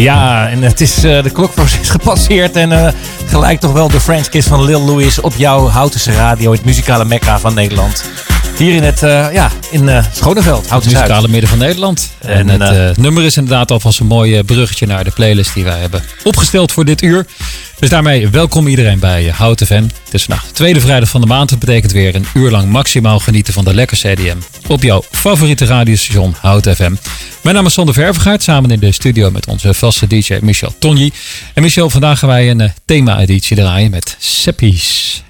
Ja, 0.00 0.48
en 0.48 0.62
het 0.62 0.80
is, 0.80 1.04
uh, 1.04 1.22
de 1.22 1.30
klokvloer 1.30 1.78
is 1.80 1.90
gepasseerd 1.90 2.56
en 2.56 2.70
uh, 2.70 2.88
gelijk 3.26 3.60
toch 3.60 3.72
wel 3.72 3.88
de 3.88 4.00
French 4.00 4.28
Kiss 4.28 4.48
van 4.48 4.64
Lil 4.64 4.80
Louis 4.80 5.20
op 5.20 5.34
jouw 5.36 5.68
Houtense 5.68 6.12
Radio, 6.12 6.52
het 6.52 6.64
muzikale 6.64 7.04
mekka 7.04 7.38
van 7.38 7.54
Nederland. 7.54 8.04
Hier 8.56 8.74
in 8.74 8.82
het, 8.82 9.02
uh, 9.02 9.32
ja, 9.32 9.50
in 9.70 9.82
uh, 9.82 10.04
Schoneveld, 10.12 10.70
Het 10.70 10.84
muzikale 10.84 11.28
midden 11.28 11.48
van 11.48 11.58
Nederland. 11.58 12.12
En, 12.20 12.48
en 12.48 12.60
het 12.60 12.96
nummer 12.96 13.24
is 13.24 13.36
inderdaad 13.36 13.70
alvast 13.70 14.00
een 14.00 14.06
mooi 14.06 14.42
bruggetje 14.42 14.86
naar 14.86 15.04
de 15.04 15.10
playlist 15.10 15.54
die 15.54 15.64
wij 15.64 15.78
hebben 15.78 16.02
opgesteld 16.22 16.72
voor 16.72 16.84
dit 16.84 17.02
uur. 17.02 17.26
Dus 17.78 17.88
daarmee 17.88 18.28
welkom 18.28 18.66
iedereen 18.66 18.98
bij 18.98 19.32
Houten 19.36 19.66
FM. 19.66 19.82
Het 20.04 20.14
is 20.14 20.24
vandaag 20.24 20.46
de 20.46 20.52
tweede 20.52 20.80
vrijdag 20.80 21.08
van 21.08 21.20
de 21.20 21.26
maand. 21.26 21.50
Dat 21.50 21.58
betekent 21.58 21.92
weer 21.92 22.14
een 22.14 22.26
uur 22.34 22.50
lang 22.50 22.68
maximaal 22.68 23.18
genieten 23.18 23.52
van 23.52 23.64
de 23.64 23.74
lekker 23.74 23.96
CDM. 23.96 24.36
Op 24.66 24.82
jouw 24.82 25.04
favoriete 25.10 25.64
radiostation 25.64 26.34
Houten 26.40 26.76
FM. 26.76 26.94
Mijn 27.42 27.54
naam 27.54 27.66
is 27.66 27.72
Sander 27.72 27.94
Ververgaard, 27.94 28.42
samen 28.42 28.70
in 28.70 28.78
de 28.78 28.92
studio 28.92 29.30
met 29.30 29.46
onze 29.46 29.74
vaste 29.74 30.06
DJ 30.06 30.38
Michel 30.40 30.74
Tonji. 30.78 31.12
En 31.54 31.62
Michel, 31.62 31.90
vandaag 31.90 32.18
gaan 32.18 32.28
wij 32.28 32.50
een 32.50 32.72
thema-editie 32.84 33.56
draaien 33.56 33.90
met 33.90 34.16
Seppies. 34.18 35.22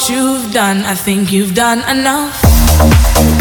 what 0.00 0.08
you've 0.08 0.52
done. 0.52 0.78
I 0.84 0.94
think 0.94 1.30
you've 1.30 1.54
done 1.54 1.80
enough. 1.88 3.39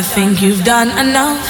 I 0.00 0.02
think 0.02 0.40
you've 0.40 0.64
done 0.64 0.88
enough. 0.98 1.49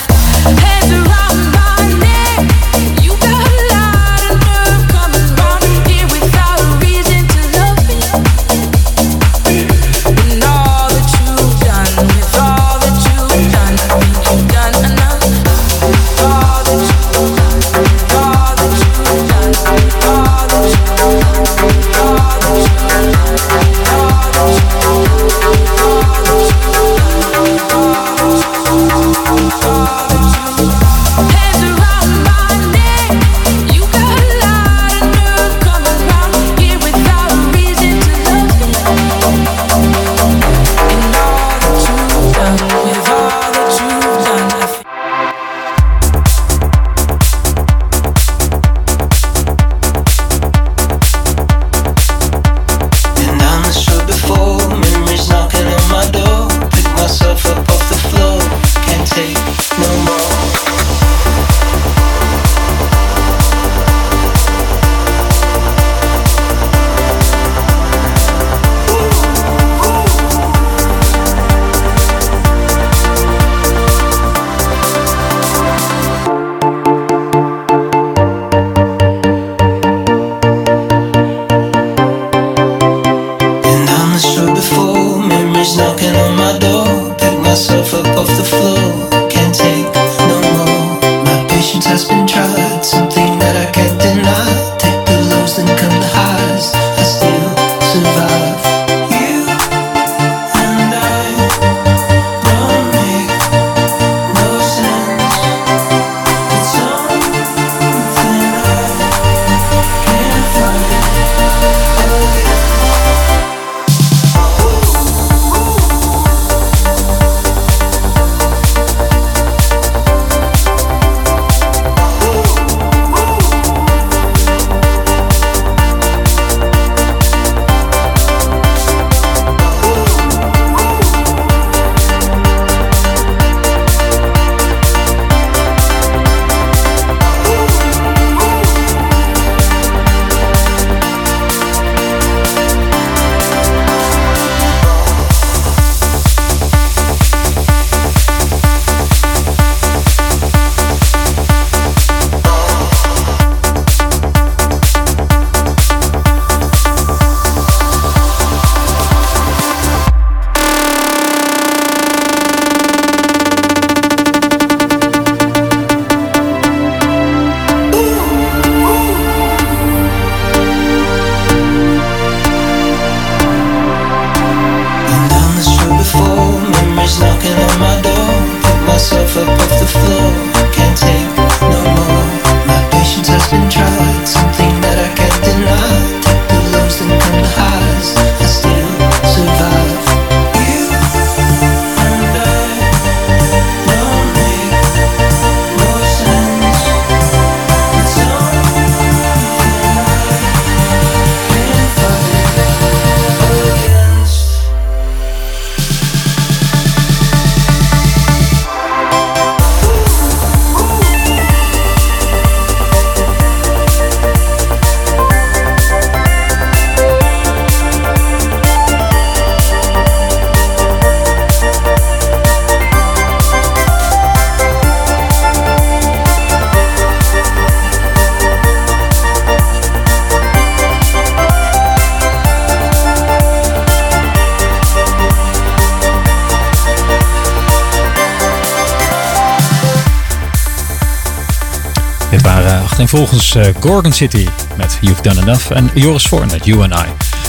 Achtereenvolgens 243.11 243.55
eh, 243.77 243.83
Gorgon 243.83 244.13
City 244.13 244.47
met 244.77 244.99
You've 245.01 245.23
Done 245.23 245.41
Enough 245.41 245.71
en 245.71 245.91
Joris 245.95 246.27
Voorn 246.27 246.49
met 246.51 246.65
You 246.65 246.83
and 246.83 246.93
I. 246.93 247.07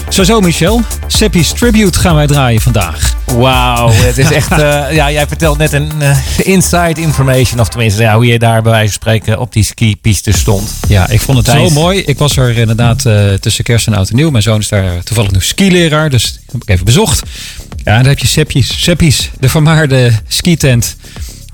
Zo 0.09 0.23
zo 0.23 0.39
Michel, 0.39 0.81
Seppi's 1.07 1.53
Tribute 1.53 1.99
gaan 1.99 2.15
wij 2.15 2.27
draaien 2.27 2.61
vandaag. 2.61 3.15
Wauw, 3.25 3.91
het 3.91 4.17
is 4.17 4.31
echt. 4.31 4.51
eh, 4.51 4.91
ja, 4.99 5.11
jij 5.11 5.27
vertelt 5.27 5.57
net 5.57 5.73
een 5.73 5.91
eh, 5.99 6.17
inside 6.37 7.01
information, 7.01 7.59
of 7.59 7.69
tenminste, 7.69 8.01
ja, 8.01 8.15
hoe 8.15 8.25
je 8.25 8.39
daar 8.39 8.61
bij 8.61 8.71
wijze 8.71 8.91
van 8.91 9.01
spreken 9.01 9.39
op 9.39 9.53
die 9.53 9.63
skipiste 9.63 10.31
stond. 10.31 10.71
Ja, 10.87 11.09
ik 11.09 11.21
vond 11.21 11.37
het 11.37 11.45
Thijs. 11.45 11.73
zo 11.73 11.79
mooi. 11.79 11.99
Ik 11.99 12.17
was 12.17 12.37
er 12.37 12.57
inderdaad 12.57 13.01
tussen 13.39 13.63
kerst 13.63 13.87
en 13.87 13.93
oud 13.93 14.09
en 14.09 14.15
nieuw. 14.15 14.29
Mijn 14.29 14.43
zoon 14.43 14.59
is 14.59 14.67
daar 14.67 15.03
toevallig 15.03 15.31
nu 15.31 15.41
skileraar, 15.41 16.09
dus 16.09 16.39
heb 16.51 16.61
ik 16.61 16.69
even 16.69 16.85
bezocht. 16.85 17.21
Ja, 17.83 17.95
daar 17.95 18.05
heb 18.05 18.19
je 18.19 18.27
Seppi's, 18.27 18.83
Seppi's 18.83 19.29
de 19.39 19.49
vermaarde 19.49 20.11
skitent. 20.27 20.95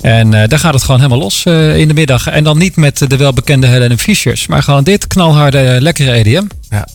En 0.02 0.34
eh, 0.34 0.48
daar 0.48 0.60
gaat 0.60 0.74
het 0.74 0.84
gewoon 0.84 1.00
helemaal 1.00 1.20
los 1.20 1.46
eh, 1.46 1.78
in 1.78 1.88
de 1.88 1.94
middag. 1.94 2.28
En 2.28 2.44
dan 2.44 2.58
niet 2.58 2.76
met 2.76 3.10
de 3.10 3.18
welbekende 3.18 3.68
Helen 3.68 3.98
Fischers, 3.98 4.48
maar 4.48 4.64
gewoon 4.64 4.84
dit 4.84 5.08
knalharde, 5.08 5.78
lekkere 5.80 6.12
E 6.12 6.20
EDM. 6.20 6.46
Ja. 6.70 6.88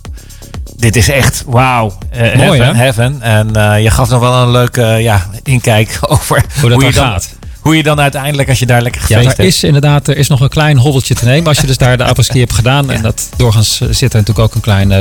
Dit 0.76 0.96
is 0.96 1.08
echt 1.08 1.44
wauw. 1.46 1.92
Eh, 2.10 2.20
Mooi, 2.20 2.60
heaven, 2.60 2.66
hè? 2.66 2.82
heaven. 2.82 3.16
En 3.20 3.56
eh, 3.56 3.82
je 3.82 3.90
gaf 3.90 4.08
nog 4.08 4.20
wel 4.20 4.42
een 4.42 4.50
leuke 4.50 4.82
eh, 4.82 5.02
ja, 5.02 5.26
inkijk 5.42 5.98
over 6.08 6.44
Hoe 6.60 6.70
dat 6.70 6.80
je 6.82 6.92
dan 6.92 7.04
gaat. 7.04 7.28
Hoe 7.62 7.76
je 7.76 7.82
dan 7.82 8.00
uiteindelijk, 8.00 8.48
als 8.48 8.58
je 8.58 8.66
daar 8.66 8.82
lekker 8.82 9.00
Ja, 9.00 9.06
gefeest 9.06 9.26
daar 9.26 9.36
hebt. 9.36 9.48
is 9.48 9.64
inderdaad 9.64 10.08
er 10.08 10.16
is 10.16 10.28
nog 10.28 10.40
een 10.40 10.48
klein 10.48 10.76
hobbeltje 10.78 11.14
te 11.14 11.24
nemen. 11.24 11.46
Als 11.46 11.58
je 11.58 11.66
dus 11.66 11.76
daar 11.76 11.96
de 11.96 12.04
apres-ski 12.04 12.38
hebt 12.38 12.52
gedaan. 12.52 12.90
En 12.90 13.02
dat 13.02 13.28
doorgaans 13.36 13.80
eh, 13.80 13.88
zit 13.90 14.12
er 14.12 14.18
natuurlijk 14.18 14.38
ook 14.38 14.54
een 14.54 14.60
klein 14.60 14.92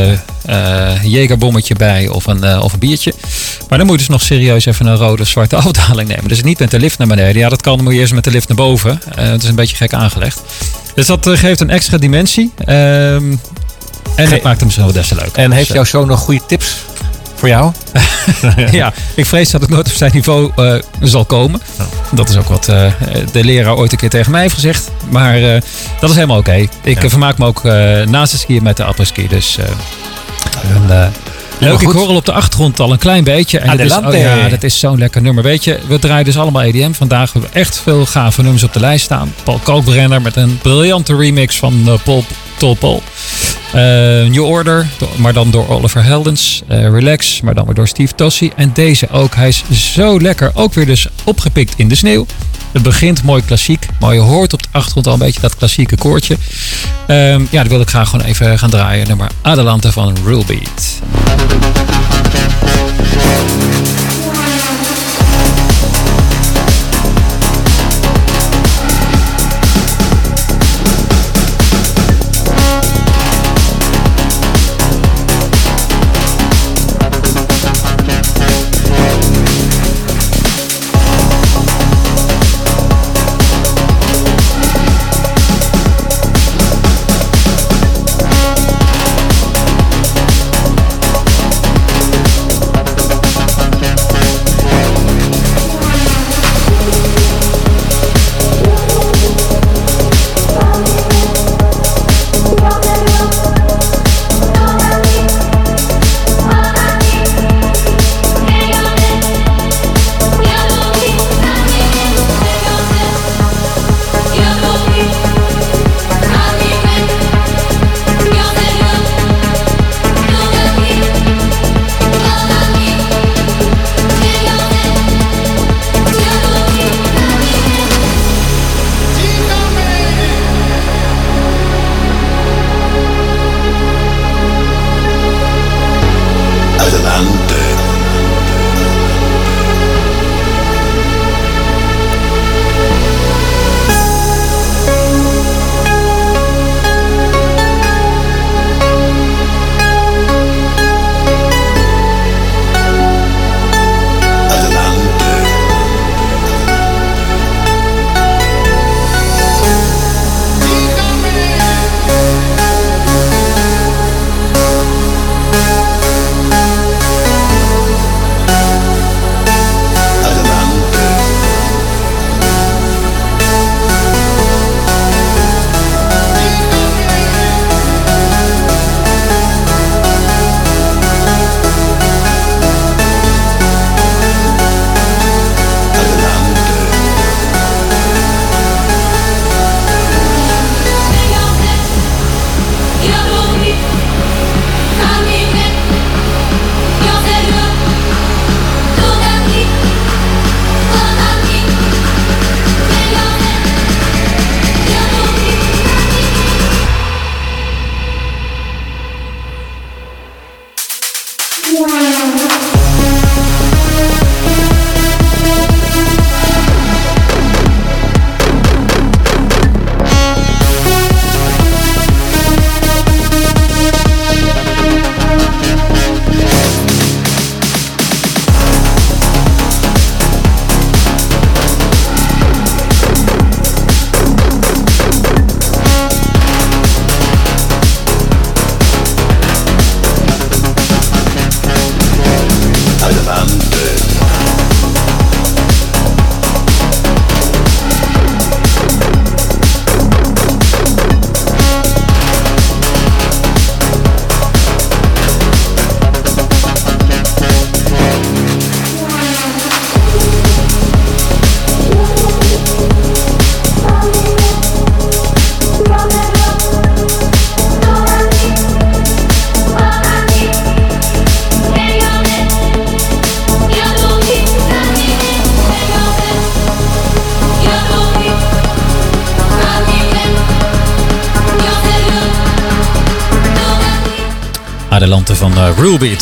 eh, 0.45 1.03
jegerbommetje 1.03 1.75
bij 1.75 2.07
of 2.07 2.25
een, 2.27 2.59
of 2.59 2.73
een 2.73 2.79
biertje. 2.79 3.13
Maar 3.69 3.77
dan 3.77 3.87
moet 3.87 3.95
je 3.99 4.05
dus 4.05 4.15
nog 4.15 4.21
serieus 4.21 4.65
even 4.65 4.85
een 4.85 4.95
rode 4.95 5.21
of 5.21 5.27
zwarte 5.27 5.55
afdaling 5.65 6.07
nemen. 6.09 6.27
Dus 6.27 6.43
niet 6.43 6.59
met 6.59 6.71
de 6.71 6.79
lift 6.79 6.97
naar 6.97 7.07
beneden. 7.07 7.41
Ja, 7.41 7.49
dat 7.49 7.61
kan. 7.61 7.75
Dan 7.75 7.83
moet 7.83 7.93
je 7.93 7.99
eerst 7.99 8.13
met 8.13 8.23
de 8.23 8.31
lift 8.31 8.47
naar 8.47 8.57
boven. 8.57 9.01
Eh, 9.15 9.25
het 9.29 9.43
is 9.43 9.49
een 9.49 9.55
beetje 9.55 9.75
gek 9.75 9.93
aangelegd. 9.93 10.41
Dus 10.95 11.05
dat 11.05 11.29
geeft 11.33 11.59
een 11.59 11.69
extra 11.69 11.97
dimensie. 11.97 12.51
Ehm, 12.65 13.35
en 14.15 14.29
dat 14.29 14.41
maakt 14.41 14.57
hem 14.57 14.65
misschien 14.65 14.83
wel 14.83 14.93
des 14.93 15.07
te 15.07 15.15
leuk. 15.15 15.35
En 15.35 15.51
heeft 15.51 15.65
Dus, 15.67 15.75
jouw 15.75 15.85
zoon 15.85 16.07
nog 16.07 16.19
goede 16.19 16.41
tips 16.47 16.75
voor 17.41 17.49
jou? 17.49 17.71
ja, 18.71 18.93
ik 19.15 19.25
vrees 19.25 19.49
dat 19.51 19.61
het 19.61 19.69
nooit 19.69 19.87
op 19.87 19.93
zijn 19.93 20.11
niveau 20.13 20.51
eh, 20.55 20.73
zal 21.01 21.25
komen. 21.25 21.61
Dat 22.11 22.29
is 22.29 22.37
ook 22.37 22.47
wat 22.47 22.67
eh, 22.67 22.91
de 23.31 23.43
leraar 23.43 23.75
ooit 23.77 23.91
een 23.91 23.97
keer 23.97 24.09
tegen 24.09 24.31
mij 24.31 24.41
heeft 24.41 24.53
gezegd. 24.53 24.91
Maar 25.09 25.35
eh, 25.35 25.61
dat 25.99 26.09
is 26.09 26.15
helemaal 26.15 26.37
oké. 26.37 26.67
Ik 26.81 27.01
Ja. 27.01 27.09
vermaak 27.09 27.37
me 27.37 27.45
ook 27.45 27.63
naast 28.09 28.31
het 28.31 28.41
skiën 28.41 28.63
met 28.63 28.77
de 28.77 28.83
apres-ski. 28.83 29.27
Dus 29.27 29.57
eh, 29.57 29.65
leuk. 31.61 31.81
Ik 31.81 31.87
hoor 31.87 32.07
al 32.07 32.15
op 32.15 32.25
de 32.25 32.31
achtergrond 32.31 32.79
al 32.79 32.91
een 32.91 32.97
klein 32.97 33.23
beetje. 33.23 33.59
En 33.59 33.77
dat 33.77 33.85
is, 33.85 33.97
oh 33.97 34.13
ja, 34.13 34.49
dat 34.49 34.63
is 34.63 34.79
zo'n 34.79 34.97
lekker 34.97 35.21
nummer. 35.21 35.43
Weet 35.43 35.63
je, 35.63 35.79
we 35.87 35.99
draaien 35.99 36.25
dus 36.25 36.37
allemaal 36.37 36.61
EDM. 36.61 36.91
Vandaag 36.91 37.33
hebben 37.33 37.51
we 37.51 37.59
echt 37.59 37.79
veel 37.79 38.05
gave 38.05 38.41
nummers 38.41 38.63
op 38.63 38.73
de 38.73 38.79
lijst 38.79 39.05
staan. 39.05 39.33
Paul 39.43 39.59
Kalkbrenner 39.63 40.21
met 40.21 40.35
een 40.35 40.59
briljante 40.61 41.15
remix 41.15 41.57
van 41.57 41.81
eh, 41.85 41.93
Paul 42.03 42.23
Tol 42.57 42.75
Paul. 42.75 43.03
Eh, 43.73 43.81
New 44.29 44.45
Order, 44.45 44.87
maar 45.15 45.33
dan 45.33 45.51
door 45.51 45.69
Oliver 45.69 46.03
Heldens. 46.03 46.61
Eh, 46.67 46.89
Relax, 46.89 47.41
maar 47.41 47.53
dan 47.53 47.65
weer 47.65 47.75
door 47.75 47.87
Steve 47.87 48.15
Tossi. 48.15 48.51
En 48.55 48.71
deze 48.73 49.09
ook. 49.09 49.35
Hij 49.35 49.47
is 49.47 49.63
zo 49.93 50.19
lekker. 50.19 50.51
Ook 50.53 50.73
weer 50.73 50.85
dus 50.85 51.07
opgepikt 51.23 51.73
in 51.77 51.87
de 51.87 51.95
sneeuw. 51.95 52.25
Het 52.71 52.83
begint 52.83 53.23
mooi 53.23 53.45
klassiek. 53.45 53.85
Maar 53.99 54.13
je 54.13 54.19
hoort 54.19 54.53
op 54.53 54.63
de 54.63 54.69
achtergrond 54.71 55.07
al 55.07 55.13
een 55.13 55.19
beetje 55.19 55.41
dat 55.41 55.55
klassieke 55.55 55.97
koortje. 55.97 56.37
Ehm, 57.07 57.45
ja, 57.49 57.61
dat 57.61 57.71
wil 57.71 57.81
ik 57.81 57.89
graag 57.89 58.09
gewoon 58.09 58.25
even 58.25 58.59
gaan 58.59 58.69
draaien. 58.69 59.07
Nummer 59.07 59.29
Adelante 59.41 59.91
van 59.91 60.17
Rulbeat. 60.25 60.99
Adelante 61.23 61.61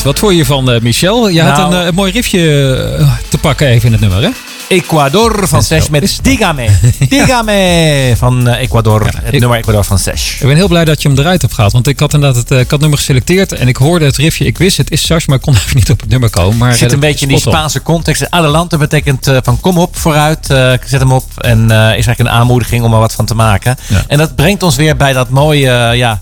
Wat 0.04 0.20
vond 0.20 0.36
je 0.36 0.46
van 0.46 0.72
eh, 0.72 0.82
Michel? 0.82 1.28
Je 1.30 1.42
had 1.42 1.58
Nou- 1.58 1.74
een, 1.74 1.80
eh, 1.82 1.86
een 1.88 1.94
mooi 1.94 2.12
riffje 2.12 2.76
eh, 3.00 3.12
te 3.30 3.38
pakken 3.38 3.68
even 3.68 3.86
in 3.86 3.92
het 3.92 4.02
nummer, 4.02 4.22
hè? 4.24 4.30
Ecuador 4.68 5.48
van 5.48 5.64
Sesh 5.64 5.88
met 5.88 6.20
Digame. 6.22 6.68
Digame 7.10 8.14
van 8.18 8.48
Ecuador. 8.48 9.06
het 9.06 9.34
ik- 9.34 9.40
nummer 9.40 9.58
Ecuador 9.58 9.84
van 9.84 10.00
Sesh. 10.00 10.34
Ik 10.42 10.48
ben 10.48 10.56
heel 10.56 10.68
blij 10.68 10.86
dat 10.86 11.02
je 11.02 11.08
hem 11.10 11.18
eruit 11.20 11.42
hebt 11.42 11.54
gehaald. 11.54 11.74
Want 11.74 11.88
ik 11.88 12.00
had 12.00 12.14
inderdaad 12.14 12.38
het, 12.42 12.52
ik 12.52 12.58
had 12.58 12.70
het 12.72 12.80
nummer 12.80 12.98
geselecteerd 12.98 13.52
en 13.52 13.68
ik 13.68 13.76
hoorde 13.78 14.06
het 14.06 14.18
riffje. 14.18 14.46
Ik 14.46 14.58
wist 14.58 14.78
het 14.78 14.92
is 14.92 15.06
Sash, 15.06 15.26
maar 15.26 15.36
ik 15.36 15.42
kon 15.42 15.54
even 15.66 15.76
niet 15.76 15.90
op 15.90 16.00
het 16.00 16.10
nummer 16.10 16.30
komen. 16.30 16.58
Maar 16.58 16.70
Het 16.70 16.78
zit 16.78 16.92
een 16.92 17.00
beetje 17.00 17.26
in 17.26 17.32
die. 17.32 17.40
Spaanse 17.40 17.82
context. 17.82 18.30
Adelante 18.32 18.78
betekent 18.78 19.32
van 19.44 19.60
kom 19.60 19.78
op, 19.78 19.98
vooruit, 19.98 20.50
eh, 20.50 20.72
zet 20.86 21.00
hem 21.00 21.12
op. 21.12 21.24
En 21.38 21.64
is 21.66 21.72
eigenlijk 21.72 22.20
een 22.20 22.30
aanmoediging 22.30 22.84
om 22.84 22.94
er 22.94 23.00
wat 23.00 23.14
van 23.14 23.26
te 23.26 23.36
maken. 23.36 23.78
Ja. 23.88 24.04
En 24.08 24.18
dat 24.18 24.36
brengt 24.36 24.64
ons 24.64 24.76
weer 24.76 24.96
bij 24.96 25.14
dat 25.14 25.30
mooie 25.30 25.92
ja, 25.96 26.20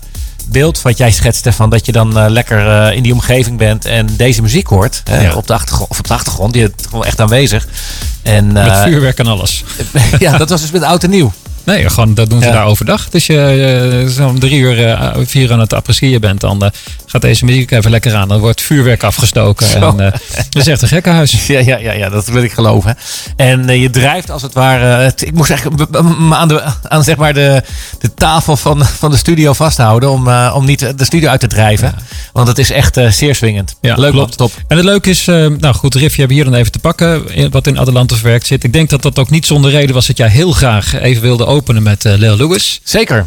beeld 0.50 0.82
wat 0.82 0.98
jij 0.98 1.10
schetste. 1.10 1.52
Van 1.52 1.70
dat 1.70 1.86
je 1.86 1.92
dan 1.92 2.18
eh, 2.18 2.24
lekker 2.28 2.68
eh, 2.68 2.96
in 2.96 3.02
die 3.02 3.12
omgeving 3.12 3.58
bent 3.58 3.84
en 3.84 4.06
deze 4.16 4.42
muziek 4.42 4.66
hoort. 4.66 5.02
op, 5.34 5.46
de 5.46 5.52
achtergrond, 5.52 5.90
of 5.90 5.98
op 5.98 6.06
de 6.06 6.14
achtergrond. 6.14 6.52
Die 6.52 6.62
is 6.62 6.70
gewoon 6.88 7.04
echt 7.04 7.20
aanwezig. 7.20 7.66
En, 8.22 8.52
Met 8.52 8.66
eh, 8.66 8.82
vuurwerk 8.82 9.18
en 9.18 9.26
alles. 9.26 9.64
ja, 10.18 10.36
dat 10.36 10.50
was 10.50 10.60
dus 10.60 10.70
met 10.70 10.82
oud 10.82 11.04
en 11.04 11.10
nieuw. 11.10 11.32
Nee, 11.68 11.88
gewoon, 11.88 12.14
dat 12.14 12.30
doen 12.30 12.40
ze 12.40 12.46
Ja. 12.46 12.52
daar 12.52 12.64
overdag. 12.66 13.08
Dus 13.08 13.26
je 13.26 14.02
uh, 14.04 14.10
zo'n 14.10 14.38
drie 14.38 14.58
uur, 14.60 14.84
eh, 14.86 15.10
vier 15.26 15.52
aan 15.52 15.60
het 15.60 15.72
appreciëren 15.74 16.20
bent, 16.20 16.40
dan 16.40 16.64
eh, 16.64 16.70
gaat 17.06 17.22
deze 17.22 17.44
muziek 17.44 17.70
even 17.70 17.90
lekker 17.90 18.14
aan. 18.14 18.28
Dan 18.28 18.40
wordt 18.40 18.60
vuurwerk 18.62 19.02
afgestoken. 19.02 19.66
Zo. 19.66 19.78
En, 19.78 20.00
eh, 20.00 20.12
dat 20.50 20.62
is 20.62 20.66
echt 20.66 20.82
een 20.82 20.88
gekkenhuis. 20.88 21.36
Ja, 21.46 21.58
ja, 21.58 21.76
ja, 21.78 21.92
ja, 21.92 22.08
dat 22.08 22.26
wil 22.26 22.42
ik 22.42 22.52
geloven. 22.52 22.96
En 23.36 23.80
je 23.80 23.90
drijft 23.90 24.30
als 24.30 24.42
het 24.42 24.52
ware. 24.52 24.84
het- 24.84 25.26
ik 25.26 25.34
moest 25.34 25.50
eigenlijk 25.50 25.96
aan, 26.30 26.48
de, 26.48 26.62
aan 26.82 27.04
zeg 27.04 27.16
maar 27.16 27.34
de, 27.34 27.62
de 27.98 28.14
tafel 28.14 28.56
van, 28.56 28.84
van 28.84 29.10
de 29.10 29.16
studio 29.16 29.52
vasthouden. 29.52 30.10
Om, 30.10 30.28
om 30.30 30.64
niet 30.64 30.98
de 30.98 31.04
studio 31.04 31.28
uit 31.28 31.40
te 31.40 31.46
drijven. 31.46 31.94
Want 32.32 32.48
het 32.48 32.58
is 32.58 32.70
echt 32.70 32.98
zeer 33.08 33.34
swingend. 33.34 33.74
Ja, 33.80 33.94
Leuk, 33.96 34.12
klopt. 34.12 34.36
top. 34.36 34.52
En 34.68 34.76
het 34.76 34.86
leuke 34.86 35.10
is, 35.10 35.24
nou 35.24 35.72
goed, 35.74 35.92
de 35.92 35.98
riffje 35.98 36.18
hebben 36.18 36.36
we 36.36 36.42
hier 36.42 36.50
dan 36.52 36.60
even 36.60 36.72
te 36.72 36.78
pakken, 36.78 37.22
wat 37.50 37.66
in 37.66 37.78
Adelante 37.78 38.14
verwerkt 38.14 38.46
zit. 38.46 38.64
Ik 38.64 38.72
denk 38.72 38.90
dat 38.90 39.02
dat 39.02 39.18
ook 39.18 39.30
niet 39.30 39.46
zonder 39.46 39.70
reden 39.70 39.94
was 39.94 40.06
dat 40.06 40.16
jij 40.16 40.28
heel 40.28 40.52
graag 40.52 41.00
even 41.00 41.22
wilde 41.22 41.46
openen 41.58 41.82
met 41.82 42.04
eh 42.04 42.14
Lil 42.16 42.36
Lewis. 42.36 42.80
Zeker. 42.82 43.26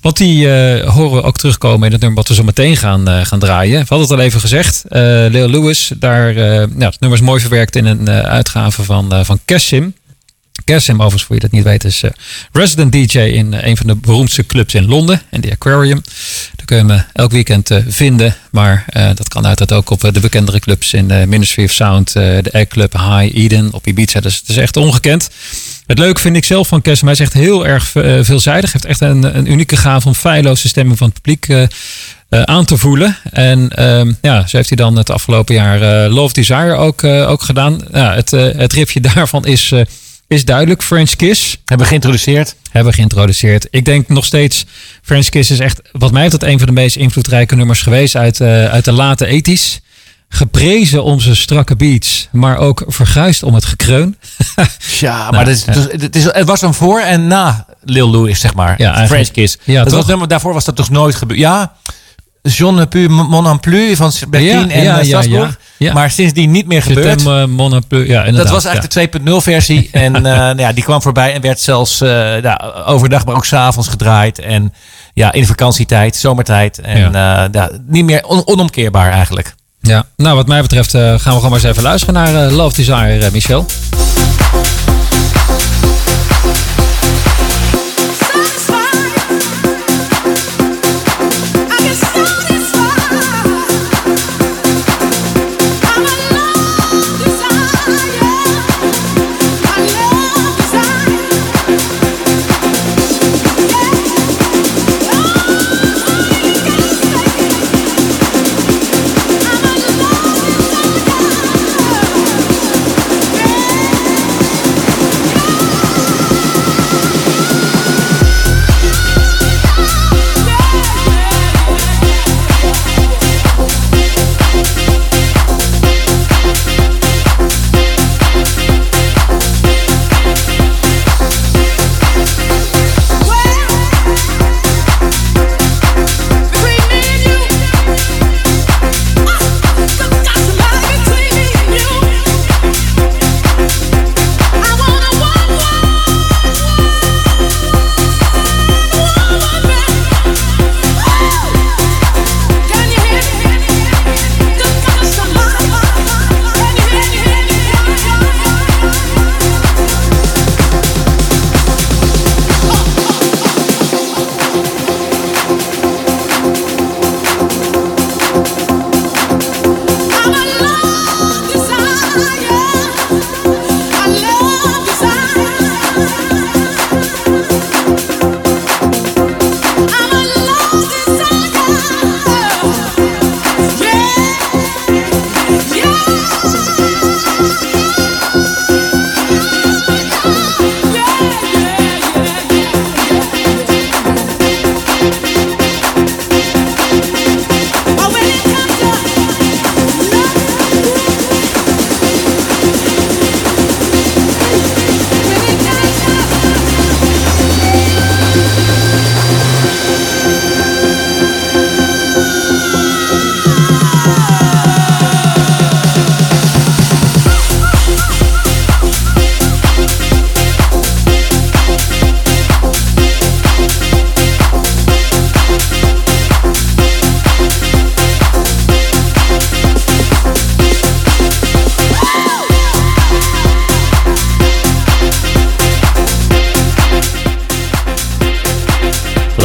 Want 0.00 0.16
die 0.16 0.52
eh, 0.52 0.88
horen 0.88 1.16
we 1.16 1.22
ook 1.22 1.36
terugkomen 1.36 1.86
in 1.86 1.92
het 1.92 2.00
nummer 2.00 2.18
wat 2.18 2.28
we 2.28 2.34
zo 2.34 2.42
meteen 2.42 2.76
gaan, 2.76 3.08
eh, 3.08 3.24
gaan 3.24 3.38
draaien. 3.38 3.80
We 3.80 3.86
hadden 3.88 4.08
het 4.08 4.18
al 4.18 4.24
even 4.24 4.40
gezegd. 4.40 4.84
eh 4.88 5.00
Leo 5.28 5.48
Lewis, 5.48 5.92
daar, 5.98 6.34
nou, 6.34 6.84
het 6.84 7.00
nummer 7.00 7.18
is 7.18 7.24
mooi 7.24 7.40
verwerkt 7.40 7.76
in 7.76 7.86
een 7.86 8.08
uitgave 8.10 8.82
van, 8.82 9.24
van 9.24 9.40
Cassim. 9.44 9.94
Cassim, 10.66 10.94
overigens, 10.94 11.22
voor 11.22 11.34
je 11.34 11.40
dat 11.40 11.50
niet 11.50 11.64
weet, 11.64 11.84
is 11.84 12.02
eh, 12.02 12.10
resident 12.52 12.92
DJ 12.92 13.18
in 13.18 13.54
eh, 13.54 13.68
een 13.68 13.76
van 13.76 13.86
de 13.86 13.94
beroemdste 13.96 14.46
clubs 14.46 14.74
in 14.74 14.86
Londen, 14.86 15.22
in 15.30 15.40
de 15.40 15.50
Aquarium. 15.50 16.02
Daar 16.56 16.66
kun 16.66 16.76
je 16.76 16.92
hem 16.92 17.04
elk 17.12 17.30
weekend 17.32 17.70
eh, 17.70 17.78
vinden. 17.88 18.36
Maar 18.50 18.84
eh, 18.86 19.08
dat 19.14 19.28
kan 19.28 19.46
uiteraard 19.46 19.72
ook 19.80 19.90
op 19.90 20.04
eh, 20.04 20.12
de 20.12 20.20
bekendere 20.20 20.58
clubs 20.60 20.92
in 20.92 21.06
Ministry 21.06 21.64
of 21.64 21.70
Sound, 21.70 22.08
eh, 22.08 22.22
de 22.22 22.50
Egg 22.50 22.68
Club, 22.68 22.92
High 22.92 23.36
Eden, 23.36 23.72
op 23.72 23.86
Ibiza. 23.86 24.20
Dus 24.20 24.36
het 24.36 24.48
is 24.48 24.56
echt 24.56 24.76
ongekend. 24.76 25.28
Het 25.86 25.98
leuke 25.98 26.20
vind 26.20 26.36
ik 26.36 26.44
zelf 26.44 26.68
van 26.68 26.82
Cassim, 26.82 27.04
hij 27.06 27.14
is 27.16 27.20
echt 27.22 27.32
heel 27.32 27.66
erg 27.66 27.94
eh, 27.94 28.18
veelzijdig. 28.20 28.72
Heeft 28.72 28.84
echt 28.84 29.00
een, 29.00 29.36
een 29.36 29.50
unieke 29.50 29.76
gave 29.76 30.08
om 30.08 30.14
feilloze 30.14 30.68
stemming 30.68 30.98
van 30.98 31.06
het 31.06 31.22
publiek 31.22 31.48
eh, 31.48 31.62
eh, 32.28 32.42
aan 32.42 32.64
te 32.64 32.76
voelen. 32.76 33.16
En 33.32 33.68
ehm, 33.68 34.12
ja, 34.22 34.46
zo 34.46 34.56
heeft 34.56 34.68
hij 34.68 34.76
dan 34.76 34.96
het 34.96 35.10
afgelopen 35.10 35.54
jaar 35.54 36.04
eh, 36.04 36.12
Love 36.12 36.34
Desire 36.34 36.74
ook, 36.74 37.02
eh, 37.02 37.30
ook 37.30 37.42
gedaan. 37.42 37.80
Ja, 37.92 38.14
het, 38.14 38.32
eh, 38.32 38.48
het 38.56 38.72
riffje 38.72 39.00
daarvan 39.14 39.44
is, 39.44 39.72
eh, 39.72 39.80
is 40.28 40.44
duidelijk. 40.44 40.82
French 40.82 41.10
Kiss 41.10 41.50
Hebben 41.64 41.78
we 41.78 41.84
geïntroduceerd. 41.86 42.54
hebben 42.70 42.90
we 42.90 42.96
geïntroduceerd. 42.96 43.66
Ik 43.70 43.84
denk 43.84 44.08
nog 44.08 44.24
steeds, 44.24 44.64
French 45.02 45.28
Kiss 45.28 45.50
is 45.50 45.58
echt, 45.58 45.80
wat 45.92 46.12
mij 46.12 46.22
betreft, 46.28 46.52
een 46.52 46.58
van 46.58 46.66
de 46.66 46.72
meest 46.72 46.96
invloedrijke 46.96 47.56
nummers 47.56 47.82
geweest 47.82 48.16
uit, 48.16 48.40
eh, 48.40 48.64
uit 48.64 48.84
de 48.84 48.92
late 48.92 49.26
ethisch. 49.26 49.80
Geprezen 50.28 51.04
om 51.04 51.20
zijn 51.20 51.36
strakke 51.36 51.76
beats, 51.76 52.28
maar 52.32 52.58
ook 52.58 52.84
verguisd 52.86 53.42
om 53.42 53.54
het 53.54 53.64
gekreun. 53.64 54.16
Ja, 55.00 55.30
maar 55.30 55.44
Nou, 55.44 55.48
het, 55.48 55.48
is, 55.76 56.02
het, 56.02 56.16
is, 56.16 56.44
was 56.44 56.62
een 56.62 56.74
voor 56.74 57.00
en 57.00 57.26
na 57.26 57.66
Lil 57.84 58.10
Louis, 58.10 58.40
zeg 58.40 58.54
maar. 58.54 58.74
Ja. 58.78 59.06
French 59.06 59.30
Kiss. 59.30 59.56
Ja, 59.64 59.84
dat 59.84 59.92
toch? 59.92 60.16
was, 60.16 60.28
daarvoor 60.28 60.52
was 60.52 60.64
dat 60.64 60.76
toch 60.76 60.90
nooit 60.90 61.14
gebeurd. 61.14 61.40
Ja, 61.40 61.76
Jean 62.46 62.74
ne 62.74 63.08
mon 63.08 63.46
en 63.46 63.60
plus 63.60 63.96
van 63.96 64.12
Bertien 64.28 64.48
Ja, 64.68 64.74
en 64.74 64.82
ja, 64.82 64.98
eh, 64.98 65.04
ja, 65.06 65.22
Strasbourg. 65.22 65.58
ja. 65.76 65.92
Maar 65.92 66.10
sindsdien 66.10 66.50
niet 66.50 66.66
meer 66.66 66.82
gebeurd. 66.82 67.26
eh, 67.26 68.08
ja. 68.08 68.30
Dat 68.30 68.48
was 68.50 68.64
eigenlijk 68.64 69.12
de 69.12 69.20
2.0 69.30 69.36
versie. 69.36 69.88
En 70.06 70.16
eh, 70.16 70.22
nou 70.22 70.58
ja, 70.58 70.72
die 70.72 70.84
kwam 70.84 71.02
voorbij 71.02 71.34
en 71.34 71.40
werd 71.40 71.60
zelfs 71.60 71.98
ja, 71.98 72.72
overdag, 72.86 73.24
maar 73.24 73.34
ook 73.34 73.44
s'avonds 73.44 73.88
gedraaid. 73.88 74.38
En 74.38 74.72
ja, 75.14 75.32
in 75.32 75.46
vakantietijd, 75.46 76.16
zomertijd. 76.16 76.78
En 76.78 77.12
ja. 77.12 77.48
ja, 77.52 77.70
niet 77.86 78.04
meer 78.04 78.24
on- 78.26 78.46
onomkeerbaar 78.46 79.12
eigenlijk. 79.12 79.54
ja. 79.80 80.04
Nou, 80.16 80.36
wat 80.36 80.46
mij 80.46 80.62
betreft 80.62 80.90
gaan 80.90 81.12
we 81.14 81.20
gewoon 81.20 81.40
maar 81.42 81.52
eens 81.52 81.62
even 81.62 81.82
luisteren 81.82 82.14
naar 82.14 82.50
Love 82.50 82.76
Desire, 82.76 83.30
Michel. 83.32 83.66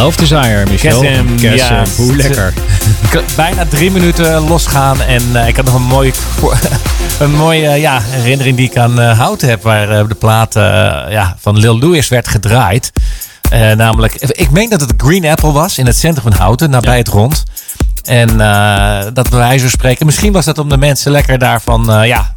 Love 0.02 0.18
Desire, 0.18 0.66
Michel. 0.70 1.00
Kesem, 1.00 1.38
ja. 1.38 1.84
Hoe 1.98 2.16
lekker. 2.16 2.54
Bijna 3.36 3.66
drie 3.66 3.92
minuten 3.92 4.48
losgaan. 4.48 5.02
En 5.02 5.36
eh, 5.36 5.48
ik 5.48 5.56
had 5.56 5.66
nog 5.66 5.74
een 5.74 5.82
mooie, 5.82 6.12
een 7.20 7.36
mooie 7.36 7.68
eh, 7.68 7.82
ja, 7.82 8.02
herinnering 8.02 8.58
die 8.58 8.70
ik 8.70 8.78
aan 8.78 9.00
eh, 9.00 9.20
Houten 9.20 9.50
heb. 9.50 9.64
Waar 9.64 10.08
de 10.08 10.16
plaat 10.16 10.54
ja, 11.10 11.36
van 11.40 11.58
Lil 11.58 11.80
Louis 11.80 12.08
werd 12.08 12.28
gedraaid. 12.28 12.92
Namelijk, 13.76 14.14
ik 14.16 14.52
meen 14.52 14.70
dat 14.70 14.82
het 14.82 14.94
Green 14.98 15.26
Apple 15.26 15.52
was 15.52 15.78
in 15.78 15.86
het 15.86 15.98
centrum 15.98 16.32
van 16.32 16.42
Houten, 16.42 16.70
nabij 16.70 16.98
het 16.98 17.08
rond. 17.08 17.44
En 18.04 18.38
dat 19.14 19.30
wijze 19.30 19.60
van 19.60 19.70
spreken, 19.70 20.06
misschien 20.06 20.32
was 20.32 20.46
dat 20.46 20.58
om 20.58 20.70
de 20.70 20.78
mensen 20.78 21.12
lekker 21.12 21.38
daarvan, 21.38 22.08
ja, 22.08 22.36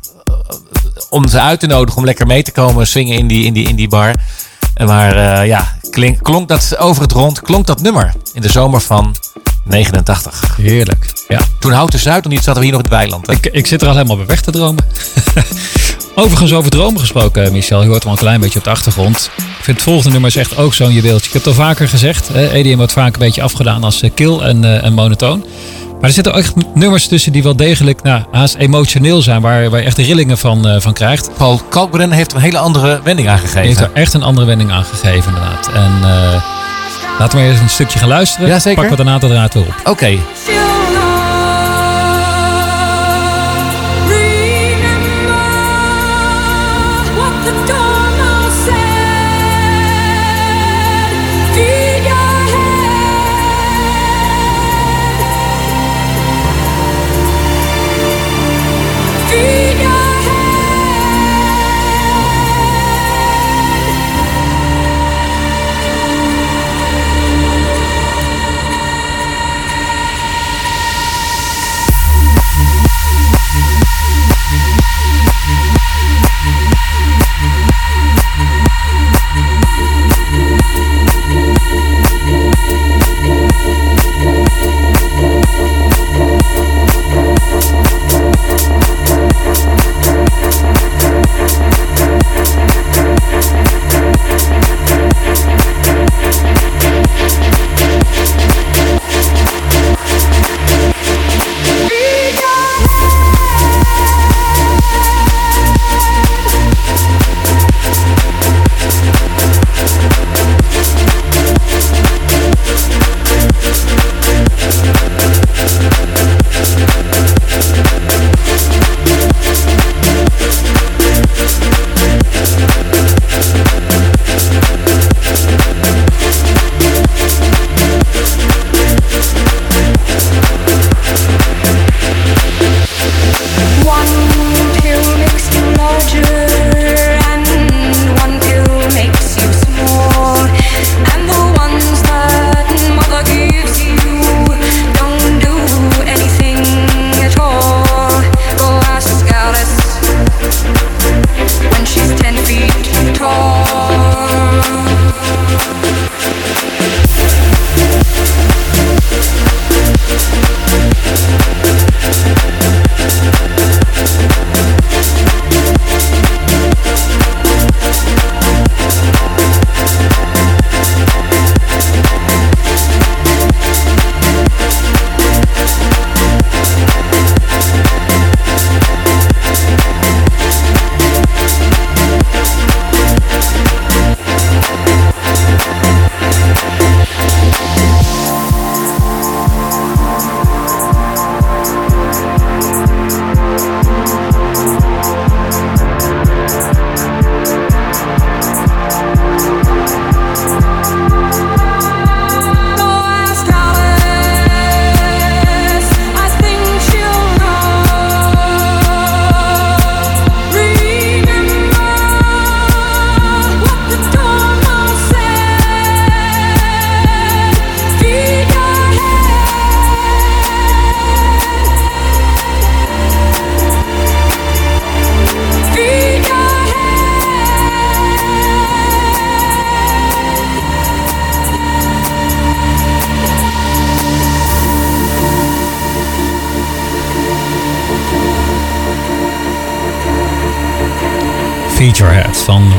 om 1.10 1.28
ze 1.28 1.40
uit 1.40 1.60
te 1.60 1.66
nodigen 1.66 1.98
om 1.98 2.04
lekker 2.04 2.26
mee 2.26 2.42
te 2.42 2.52
komen 2.52 2.86
swingen 2.86 3.18
in 3.18 3.26
die, 3.26 3.44
in 3.44 3.52
die, 3.52 3.68
in 3.68 3.76
die 3.76 3.88
bar. 3.88 4.14
En 4.74 4.86
Maar 4.86 5.16
eh, 5.16 5.46
ja, 5.46 5.76
klink, 5.90 6.22
klonk 6.22 6.48
dat 6.48 6.76
over 6.78 7.02
het 7.02 7.12
rond, 7.12 7.40
klonk 7.40 7.66
dat 7.66 7.80
nummer 7.80 8.12
in 8.32 8.40
de 8.42 8.50
zomer 8.50 8.80
van 8.80 9.14
89. 9.64 10.56
Heerlijk. 10.56 11.12
Ja. 11.28 11.40
Toen 11.58 11.72
Houten 11.72 11.98
Zuid 11.98 12.24
nog 12.24 12.32
niet 12.32 12.42
zaten 12.42 12.60
we 12.60 12.66
hier 12.66 12.76
nog 12.76 12.84
in 12.84 12.90
het 12.90 12.98
weiland. 12.98 13.26
hè? 13.26 13.32
Ik, 13.32 13.46
ik 13.46 13.66
zit 13.66 13.82
er 13.82 13.88
al 13.88 13.94
helemaal 13.94 14.16
bij 14.16 14.26
weg 14.26 14.40
te 14.40 14.50
dromen. 14.50 14.84
Overigens 16.16 16.52
over 16.52 16.70
dromen 16.70 17.00
gesproken, 17.00 17.52
Michel. 17.52 17.82
Je 17.82 17.88
hoort 17.88 18.02
hem 18.02 18.12
al 18.12 18.18
een 18.18 18.22
klein 18.24 18.40
beetje 18.40 18.58
op 18.58 18.64
de 18.64 18.70
achtergrond. 18.70 19.30
Ik 19.36 19.42
vind 19.64 19.76
het 19.76 19.86
volgende 19.86 20.10
nummer 20.10 20.30
is 20.30 20.36
echt 20.36 20.56
ook 20.56 20.74
zo'n 20.74 20.92
juweeltje. 20.92 21.26
Ik 21.26 21.32
heb 21.32 21.44
het 21.44 21.58
al 21.58 21.64
vaker 21.64 21.88
gezegd. 21.88 22.28
Hè, 22.28 22.50
EDM 22.50 22.76
wordt 22.76 22.92
vaak 22.92 23.12
een 23.12 23.18
beetje 23.18 23.42
afgedaan 23.42 23.84
als 23.84 24.02
eh, 24.02 24.10
kil 24.14 24.44
en, 24.44 24.64
eh, 24.64 24.84
en 24.84 24.92
monotoon. 24.92 25.44
Maar 26.04 26.12
er 26.12 26.22
zitten 26.22 26.34
ook 26.34 26.38
echt 26.44 26.74
nummers 26.74 27.06
tussen 27.06 27.32
die 27.32 27.42
wel 27.42 27.56
degelijk 27.56 28.02
nou, 28.02 28.22
haast 28.30 28.54
emotioneel 28.54 29.22
zijn. 29.22 29.40
Waar, 29.40 29.70
waar 29.70 29.80
je 29.80 29.86
echt 29.86 29.96
de 29.96 30.02
rillingen 30.02 30.38
van, 30.38 30.68
eh, 30.68 30.80
van 30.80 30.92
krijgt. 30.92 31.30
Paul 31.36 31.60
Kalkbrenner 31.68 32.16
heeft 32.16 32.30
er 32.30 32.36
een 32.36 32.42
hele 32.42 32.58
andere 32.58 33.00
wending 33.04 33.28
Die 33.28 33.36
heeft 33.38 33.54
aangegeven. 33.54 33.84
er 33.84 33.90
echt 33.92 34.14
een 34.14 34.22
andere 34.22 34.46
wending 34.46 34.70
aan 34.70 34.84
gegeven 34.84 35.34
inderdaad. 35.34 35.70
En 35.74 35.92
eh, 36.02 36.42
laten 37.18 37.38
we 37.38 37.44
eerst 37.44 37.60
een 37.60 37.68
stukje 37.68 37.98
gaan 37.98 38.08
luisteren. 38.08 38.48
Ja, 38.48 38.58
zeker. 38.58 38.74
Pakken 38.80 38.96
we 38.96 39.04
daarna 39.04 39.18
de 39.20 39.28
draad 39.28 39.54
weer 39.54 39.62
op. 39.62 39.74
Oké, 39.84 40.18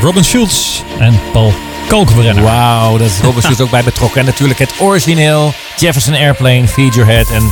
Robin 0.05 0.23
Schulz 0.23 0.81
en 0.99 1.19
Paul 1.31 1.53
Kalkbrenner. 1.87 2.43
wauw, 2.43 2.97
dat 2.97 3.07
is 3.07 3.19
Robert 3.19 3.43
Schultz 3.45 3.61
ook 3.61 3.69
bij 3.69 3.83
betrokken. 3.83 4.19
En 4.19 4.25
natuurlijk 4.25 4.59
het 4.59 4.73
origineel 4.79 5.53
Jefferson 5.77 6.13
Airplane, 6.13 6.67
Feed 6.67 6.93
Your 6.93 7.11
Head 7.11 7.29
en 7.29 7.51